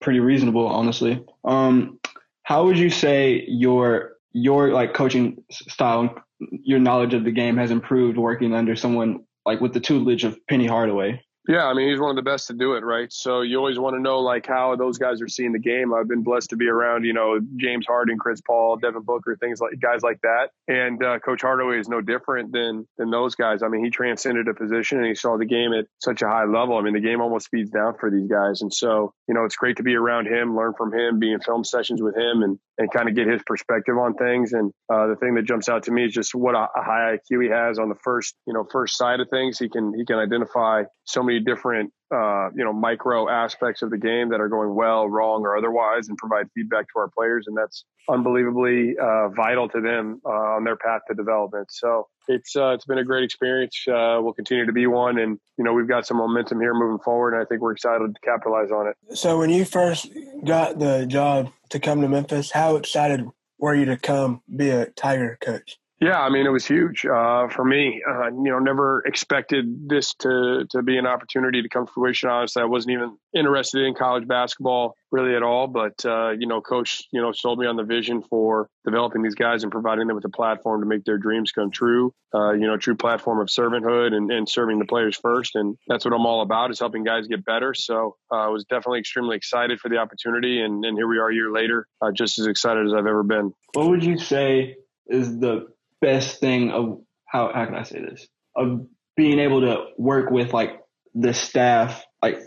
pretty 0.00 0.20
reasonable, 0.20 0.66
honestly. 0.66 1.24
Um, 1.44 1.98
how 2.42 2.64
would 2.64 2.78
you 2.78 2.90
say 2.90 3.44
your 3.48 4.12
your 4.32 4.72
like 4.72 4.94
coaching 4.94 5.44
style, 5.50 6.14
your 6.38 6.80
knowledge 6.80 7.14
of 7.14 7.24
the 7.24 7.30
game 7.30 7.56
has 7.56 7.70
improved 7.70 8.18
working 8.18 8.54
under 8.54 8.76
someone 8.76 9.24
like 9.46 9.60
with 9.60 9.72
the 9.72 9.80
tutelage 9.80 10.24
of 10.24 10.38
Penny 10.46 10.66
Hardaway? 10.66 11.22
Yeah, 11.48 11.66
I 11.66 11.74
mean 11.74 11.88
he's 11.88 11.98
one 11.98 12.10
of 12.10 12.16
the 12.16 12.22
best 12.22 12.46
to 12.48 12.52
do 12.52 12.74
it, 12.74 12.84
right? 12.84 13.12
So 13.12 13.40
you 13.40 13.58
always 13.58 13.78
want 13.78 13.96
to 13.96 14.00
know 14.00 14.20
like 14.20 14.46
how 14.46 14.76
those 14.76 14.96
guys 14.96 15.20
are 15.20 15.28
seeing 15.28 15.50
the 15.50 15.58
game. 15.58 15.92
I've 15.92 16.06
been 16.06 16.22
blessed 16.22 16.50
to 16.50 16.56
be 16.56 16.68
around, 16.68 17.04
you 17.04 17.12
know, 17.12 17.40
James 17.56 17.84
Harden, 17.84 18.16
Chris 18.16 18.40
Paul, 18.40 18.76
Devin 18.76 19.02
Booker, 19.02 19.36
things 19.36 19.60
like 19.60 19.72
guys 19.80 20.02
like 20.02 20.20
that. 20.22 20.50
And 20.68 21.02
uh, 21.02 21.18
Coach 21.18 21.42
Hardaway 21.42 21.80
is 21.80 21.88
no 21.88 22.00
different 22.00 22.52
than 22.52 22.86
than 22.96 23.10
those 23.10 23.34
guys. 23.34 23.64
I 23.64 23.68
mean, 23.68 23.84
he 23.84 23.90
transcended 23.90 24.46
a 24.46 24.54
position 24.54 24.98
and 24.98 25.06
he 25.08 25.16
saw 25.16 25.36
the 25.36 25.44
game 25.44 25.72
at 25.72 25.86
such 25.98 26.22
a 26.22 26.28
high 26.28 26.44
level. 26.44 26.76
I 26.76 26.82
mean, 26.82 26.94
the 26.94 27.00
game 27.00 27.20
almost 27.20 27.46
speeds 27.46 27.70
down 27.70 27.94
for 27.98 28.08
these 28.08 28.28
guys, 28.28 28.62
and 28.62 28.72
so 28.72 29.12
you 29.26 29.34
know 29.34 29.44
it's 29.44 29.56
great 29.56 29.78
to 29.78 29.82
be 29.82 29.96
around 29.96 30.28
him, 30.28 30.56
learn 30.56 30.74
from 30.78 30.94
him, 30.94 31.18
be 31.18 31.32
in 31.32 31.40
film 31.40 31.64
sessions 31.64 32.00
with 32.00 32.16
him, 32.16 32.44
and 32.44 32.56
and 32.78 32.90
kind 32.92 33.08
of 33.08 33.14
get 33.14 33.26
his 33.26 33.42
perspective 33.46 33.98
on 33.98 34.14
things. 34.14 34.52
And 34.52 34.72
uh, 34.92 35.08
the 35.08 35.16
thing 35.16 35.34
that 35.34 35.44
jumps 35.44 35.68
out 35.68 35.82
to 35.84 35.90
me 35.90 36.06
is 36.06 36.12
just 36.12 36.34
what 36.34 36.54
a, 36.54 36.68
a 36.76 36.82
high 36.82 37.16
IQ 37.16 37.42
he 37.42 37.50
has 37.50 37.78
on 37.78 37.88
the 37.88 37.94
first, 38.02 38.34
you 38.46 38.54
know, 38.54 38.64
first 38.70 38.96
side 38.96 39.20
of 39.20 39.28
things. 39.28 39.58
He 39.58 39.68
can 39.68 39.92
he 39.96 40.04
can 40.04 40.18
identify 40.18 40.84
so 41.04 41.22
many 41.22 41.31
different 41.40 41.92
uh, 42.14 42.50
you 42.54 42.64
know 42.64 42.72
micro 42.72 43.28
aspects 43.28 43.82
of 43.82 43.90
the 43.90 43.98
game 43.98 44.30
that 44.30 44.40
are 44.40 44.48
going 44.48 44.74
well, 44.74 45.08
wrong, 45.08 45.42
or 45.42 45.56
otherwise, 45.56 46.08
and 46.08 46.18
provide 46.18 46.46
feedback 46.54 46.86
to 46.92 47.00
our 47.00 47.08
players, 47.08 47.46
and 47.46 47.56
that's 47.56 47.84
unbelievably 48.08 48.96
uh, 48.98 49.28
vital 49.28 49.68
to 49.68 49.80
them 49.80 50.20
uh, 50.24 50.28
on 50.28 50.64
their 50.64 50.76
path 50.76 51.02
to 51.08 51.14
development. 51.14 51.68
So 51.70 52.08
it's 52.28 52.54
uh, 52.56 52.70
it's 52.70 52.84
been 52.84 52.98
a 52.98 53.04
great 53.04 53.24
experience. 53.24 53.84
Uh, 53.88 54.18
will 54.20 54.34
continue 54.34 54.66
to 54.66 54.72
be 54.72 54.86
one, 54.86 55.18
and 55.18 55.38
you 55.56 55.64
know 55.64 55.72
we've 55.72 55.88
got 55.88 56.06
some 56.06 56.18
momentum 56.18 56.60
here 56.60 56.74
moving 56.74 56.98
forward, 56.98 57.34
and 57.34 57.42
I 57.42 57.46
think 57.46 57.60
we're 57.60 57.72
excited 57.72 58.14
to 58.14 58.20
capitalize 58.22 58.70
on 58.70 58.88
it. 58.88 59.16
So 59.16 59.38
when 59.38 59.50
you 59.50 59.64
first 59.64 60.08
got 60.44 60.78
the 60.78 61.06
job 61.06 61.50
to 61.70 61.80
come 61.80 62.02
to 62.02 62.08
Memphis, 62.08 62.50
how 62.50 62.76
excited 62.76 63.26
were 63.58 63.74
you 63.74 63.84
to 63.86 63.96
come 63.96 64.42
be 64.54 64.70
a 64.70 64.86
Tiger 64.86 65.38
coach? 65.40 65.78
Yeah, 66.02 66.18
I 66.18 66.30
mean, 66.30 66.46
it 66.46 66.50
was 66.50 66.66
huge 66.66 67.06
uh, 67.06 67.46
for 67.46 67.64
me. 67.64 68.02
Uh, 68.04 68.26
you 68.26 68.50
know, 68.50 68.58
never 68.58 69.04
expected 69.06 69.88
this 69.88 70.14
to 70.14 70.66
to 70.70 70.82
be 70.82 70.98
an 70.98 71.06
opportunity 71.06 71.62
to 71.62 71.68
come 71.68 71.86
to 71.86 71.92
fruition. 71.92 72.28
Honestly, 72.28 72.60
I 72.60 72.64
wasn't 72.64 72.94
even 72.94 73.16
interested 73.32 73.84
in 73.84 73.94
college 73.94 74.26
basketball 74.26 74.96
really 75.12 75.36
at 75.36 75.44
all. 75.44 75.68
But 75.68 76.04
uh, 76.04 76.30
you 76.30 76.48
know, 76.48 76.60
coach, 76.60 77.04
you 77.12 77.22
know, 77.22 77.30
sold 77.30 77.60
me 77.60 77.66
on 77.66 77.76
the 77.76 77.84
vision 77.84 78.20
for 78.20 78.68
developing 78.84 79.22
these 79.22 79.36
guys 79.36 79.62
and 79.62 79.70
providing 79.70 80.08
them 80.08 80.16
with 80.16 80.24
a 80.24 80.28
platform 80.28 80.80
to 80.80 80.88
make 80.88 81.04
their 81.04 81.18
dreams 81.18 81.52
come 81.52 81.70
true. 81.70 82.12
Uh, 82.34 82.50
you 82.50 82.66
know, 82.66 82.76
true 82.76 82.96
platform 82.96 83.38
of 83.38 83.46
servanthood 83.46 84.12
and, 84.12 84.32
and 84.32 84.48
serving 84.48 84.80
the 84.80 84.86
players 84.86 85.16
first, 85.16 85.54
and 85.54 85.76
that's 85.86 86.04
what 86.04 86.12
I'm 86.12 86.26
all 86.26 86.42
about 86.42 86.72
is 86.72 86.80
helping 86.80 87.04
guys 87.04 87.28
get 87.28 87.44
better. 87.44 87.74
So 87.74 88.16
uh, 88.28 88.38
I 88.38 88.48
was 88.48 88.64
definitely 88.64 88.98
extremely 88.98 89.36
excited 89.36 89.78
for 89.78 89.88
the 89.88 89.98
opportunity, 89.98 90.62
and, 90.62 90.84
and 90.84 90.98
here 90.98 91.06
we 91.06 91.18
are 91.18 91.30
a 91.30 91.34
year 91.34 91.52
later, 91.52 91.86
uh, 92.00 92.10
just 92.10 92.40
as 92.40 92.48
excited 92.48 92.86
as 92.86 92.92
I've 92.92 93.06
ever 93.06 93.22
been. 93.22 93.52
What 93.74 93.88
would 93.88 94.02
you 94.02 94.18
say 94.18 94.78
is 95.06 95.38
the 95.38 95.68
best 96.02 96.40
thing 96.40 96.70
of 96.70 97.00
how 97.24 97.50
how 97.54 97.64
can 97.64 97.74
I 97.74 97.84
say 97.84 98.00
this 98.00 98.26
of 98.54 98.86
being 99.16 99.38
able 99.38 99.62
to 99.62 99.84
work 99.96 100.30
with 100.30 100.52
like 100.52 100.80
the 101.14 101.32
staff, 101.32 102.04
like 102.20 102.38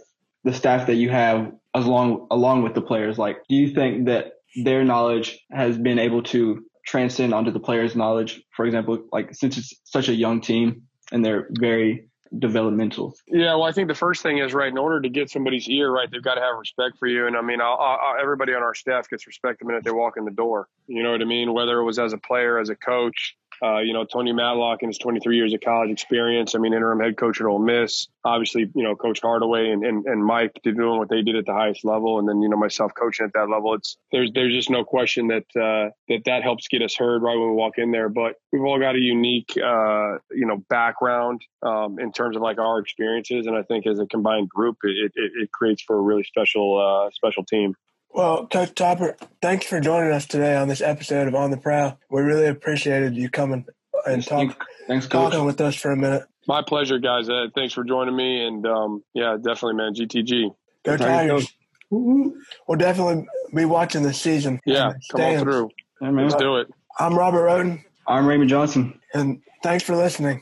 the 0.43 0.53
staff 0.53 0.87
that 0.87 0.95
you 0.95 1.09
have 1.09 1.51
as 1.73 1.85
long 1.85 2.27
along 2.31 2.63
with 2.63 2.73
the 2.73 2.81
players. 2.81 3.17
Like, 3.17 3.37
do 3.49 3.55
you 3.55 3.73
think 3.73 4.05
that 4.05 4.33
their 4.63 4.83
knowledge 4.83 5.39
has 5.51 5.77
been 5.77 5.99
able 5.99 6.23
to 6.23 6.63
transcend 6.85 7.33
onto 7.33 7.51
the 7.51 7.59
players' 7.59 7.95
knowledge? 7.95 8.41
For 8.55 8.65
example, 8.65 9.05
like 9.11 9.33
since 9.33 9.57
it's 9.57 9.73
such 9.83 10.09
a 10.09 10.13
young 10.13 10.41
team 10.41 10.83
and 11.11 11.23
they're 11.23 11.47
very 11.51 12.07
developmental. 12.37 13.15
Yeah, 13.27 13.55
well, 13.55 13.63
I 13.63 13.71
think 13.71 13.87
the 13.87 13.95
first 13.95 14.21
thing 14.21 14.39
is 14.39 14.53
right. 14.53 14.67
In 14.67 14.77
order 14.77 15.01
to 15.01 15.09
get 15.09 15.29
somebody's 15.29 15.67
ear 15.69 15.91
right, 15.91 16.09
they've 16.11 16.23
got 16.23 16.35
to 16.35 16.41
have 16.41 16.57
respect 16.57 16.97
for 16.97 17.07
you. 17.07 17.27
And 17.27 17.37
I 17.37 17.41
mean, 17.41 17.61
I'll, 17.61 17.77
I'll, 17.79 18.21
everybody 18.21 18.53
on 18.53 18.63
our 18.63 18.73
staff 18.73 19.09
gets 19.09 19.27
respect 19.27 19.59
the 19.59 19.65
minute 19.65 19.83
they 19.83 19.91
walk 19.91 20.15
in 20.17 20.25
the 20.25 20.31
door. 20.31 20.67
You 20.87 21.03
know 21.03 21.11
what 21.11 21.21
I 21.21 21.25
mean? 21.25 21.53
Whether 21.53 21.79
it 21.79 21.83
was 21.83 21.99
as 21.99 22.13
a 22.13 22.17
player, 22.17 22.59
as 22.59 22.69
a 22.69 22.75
coach, 22.75 23.37
uh, 23.65 23.79
you 23.79 23.93
know, 23.93 24.05
Tony 24.05 24.31
Madlock 24.31 24.81
and 24.81 24.89
his 24.89 24.97
23 24.97 25.35
years 25.35 25.53
of 25.53 25.61
college 25.61 25.89
experience. 25.89 26.53
I 26.53 26.59
mean, 26.59 26.73
interim 26.73 26.99
head 26.99 27.17
coach 27.17 27.39
at 27.39 27.47
Ole 27.47 27.59
Miss. 27.59 28.07
Obviously, 28.23 28.69
you 28.75 28.83
know, 28.83 28.95
Coach 28.95 29.21
Hardaway 29.21 29.71
and, 29.71 29.83
and, 29.83 30.05
and 30.05 30.23
Mike 30.23 30.59
doing 30.63 30.97
what 30.97 31.09
they 31.09 31.21
did 31.21 31.35
at 31.35 31.45
the 31.45 31.53
highest 31.53 31.83
level, 31.83 32.19
and 32.19 32.27
then 32.27 32.41
you 32.41 32.49
know 32.49 32.57
myself 32.57 32.91
coaching 32.93 33.25
at 33.25 33.33
that 33.33 33.49
level. 33.49 33.73
It's 33.73 33.97
there's 34.11 34.31
there's 34.33 34.53
just 34.53 34.69
no 34.69 34.83
question 34.83 35.27
that 35.27 35.45
uh, 35.55 35.91
that 36.09 36.23
that 36.25 36.43
helps 36.43 36.67
get 36.67 36.81
us 36.81 36.95
heard 36.95 37.23
right 37.23 37.37
when 37.37 37.49
we 37.49 37.55
walk 37.55 37.77
in 37.77 37.91
there. 37.91 38.09
But 38.09 38.35
we've 38.51 38.63
all 38.63 38.79
got 38.79 38.95
a 38.95 38.99
unique 38.99 39.53
uh, 39.57 40.17
you 40.31 40.45
know 40.45 40.63
background 40.69 41.41
um, 41.63 41.97
in 41.99 42.11
terms 42.11 42.35
of 42.35 42.41
like 42.41 42.59
our 42.59 42.79
experiences, 42.79 43.47
and 43.47 43.55
I 43.55 43.63
think 43.63 43.87
as 43.87 43.99
a 43.99 44.05
combined 44.05 44.49
group, 44.49 44.77
it 44.83 45.11
it, 45.15 45.31
it 45.41 45.51
creates 45.51 45.81
for 45.81 45.97
a 45.97 46.01
really 46.01 46.23
special 46.23 46.77
uh, 46.79 47.09
special 47.11 47.43
team. 47.43 47.75
Well, 48.15 48.47
Coach 48.47 48.73
Toppert, 48.75 49.17
thanks 49.41 49.65
for 49.65 49.81
joining 49.81 50.13
us 50.13 50.25
today 50.25 50.55
on 50.55 50.69
this 50.69 50.79
episode 50.79 51.27
of 51.27 51.35
On 51.35 51.51
the 51.51 51.57
Prowl. 51.57 51.99
We 52.09 52.21
really 52.21 52.47
appreciated 52.47 53.13
you 53.17 53.29
coming 53.29 53.65
and 54.05 54.25
talk, 54.25 54.65
Thanks, 54.87 55.05
coach. 55.05 55.31
talking 55.33 55.43
with 55.45 55.59
us 55.59 55.75
for 55.75 55.91
a 55.91 55.97
minute. 55.97 56.23
My 56.47 56.61
pleasure, 56.61 56.97
guys. 56.97 57.27
Uh, 57.27 57.47
thanks 57.53 57.73
for 57.73 57.83
joining 57.83 58.15
me. 58.15 58.45
And 58.45 58.65
um, 58.65 59.03
yeah, 59.13 59.35
definitely, 59.35 59.73
man. 59.73 59.93
GTG. 59.95 60.55
Go 60.85 60.95
Tigers. 60.95 61.51
We'll 61.91 62.77
definitely 62.77 63.27
be 63.53 63.65
watching 63.65 64.01
this 64.01 64.21
season. 64.21 64.61
Yeah, 64.65 64.91
in 64.91 64.99
come 65.11 65.21
on 65.21 65.39
through. 65.41 65.69
Yeah, 65.99 66.11
man. 66.11 66.23
Let's 66.29 66.35
do 66.35 66.55
it. 66.55 66.69
I'm 66.97 67.17
Robert 67.17 67.43
Roden, 67.43 67.83
I'm 68.07 68.25
Raymond 68.25 68.49
Johnson. 68.49 68.97
and 69.13 69.41
thanks 69.61 69.83
for 69.83 69.93
listening. 69.93 70.41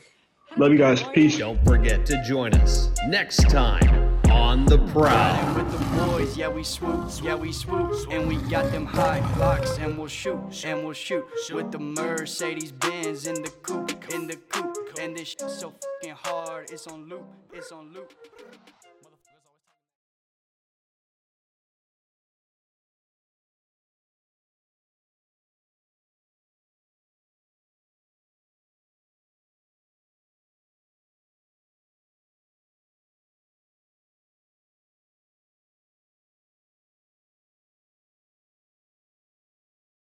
Love 0.56 0.70
you 0.70 0.78
guys. 0.78 1.02
Peace. 1.12 1.38
Don't 1.38 1.62
forget 1.64 2.06
to 2.06 2.22
join 2.22 2.54
us 2.54 2.90
next 3.08 3.50
time 3.50 3.93
on 4.34 4.64
The 4.66 4.78
Prowl. 4.78 5.54
with 5.54 5.70
the 5.70 6.06
boys, 6.06 6.36
yeah 6.36 6.48
we 6.48 6.64
swoop, 6.64 7.10
yeah 7.22 7.34
we 7.34 7.52
swoop, 7.52 7.92
and 8.10 8.26
we 8.28 8.36
got 8.50 8.70
them 8.72 8.84
high 8.84 9.20
locks, 9.38 9.78
and 9.78 9.96
we'll 9.96 10.08
shoot, 10.08 10.64
and 10.64 10.84
we'll 10.84 10.92
shoot 10.92 11.24
with 11.52 11.70
the 11.70 11.78
Mercedes 11.78 12.72
Benz 12.72 13.26
in 13.26 13.34
the 13.42 13.50
coupe, 13.62 14.12
in 14.12 14.26
the 14.26 14.36
coupe, 14.36 14.98
and 15.00 15.16
this 15.16 15.28
shit 15.28 15.48
so 15.50 15.72
fucking 15.72 16.16
hard, 16.24 16.70
it's 16.70 16.86
on 16.86 17.08
loop, 17.08 17.24
it's 17.52 17.70
on 17.72 17.92
loop. 17.92 18.12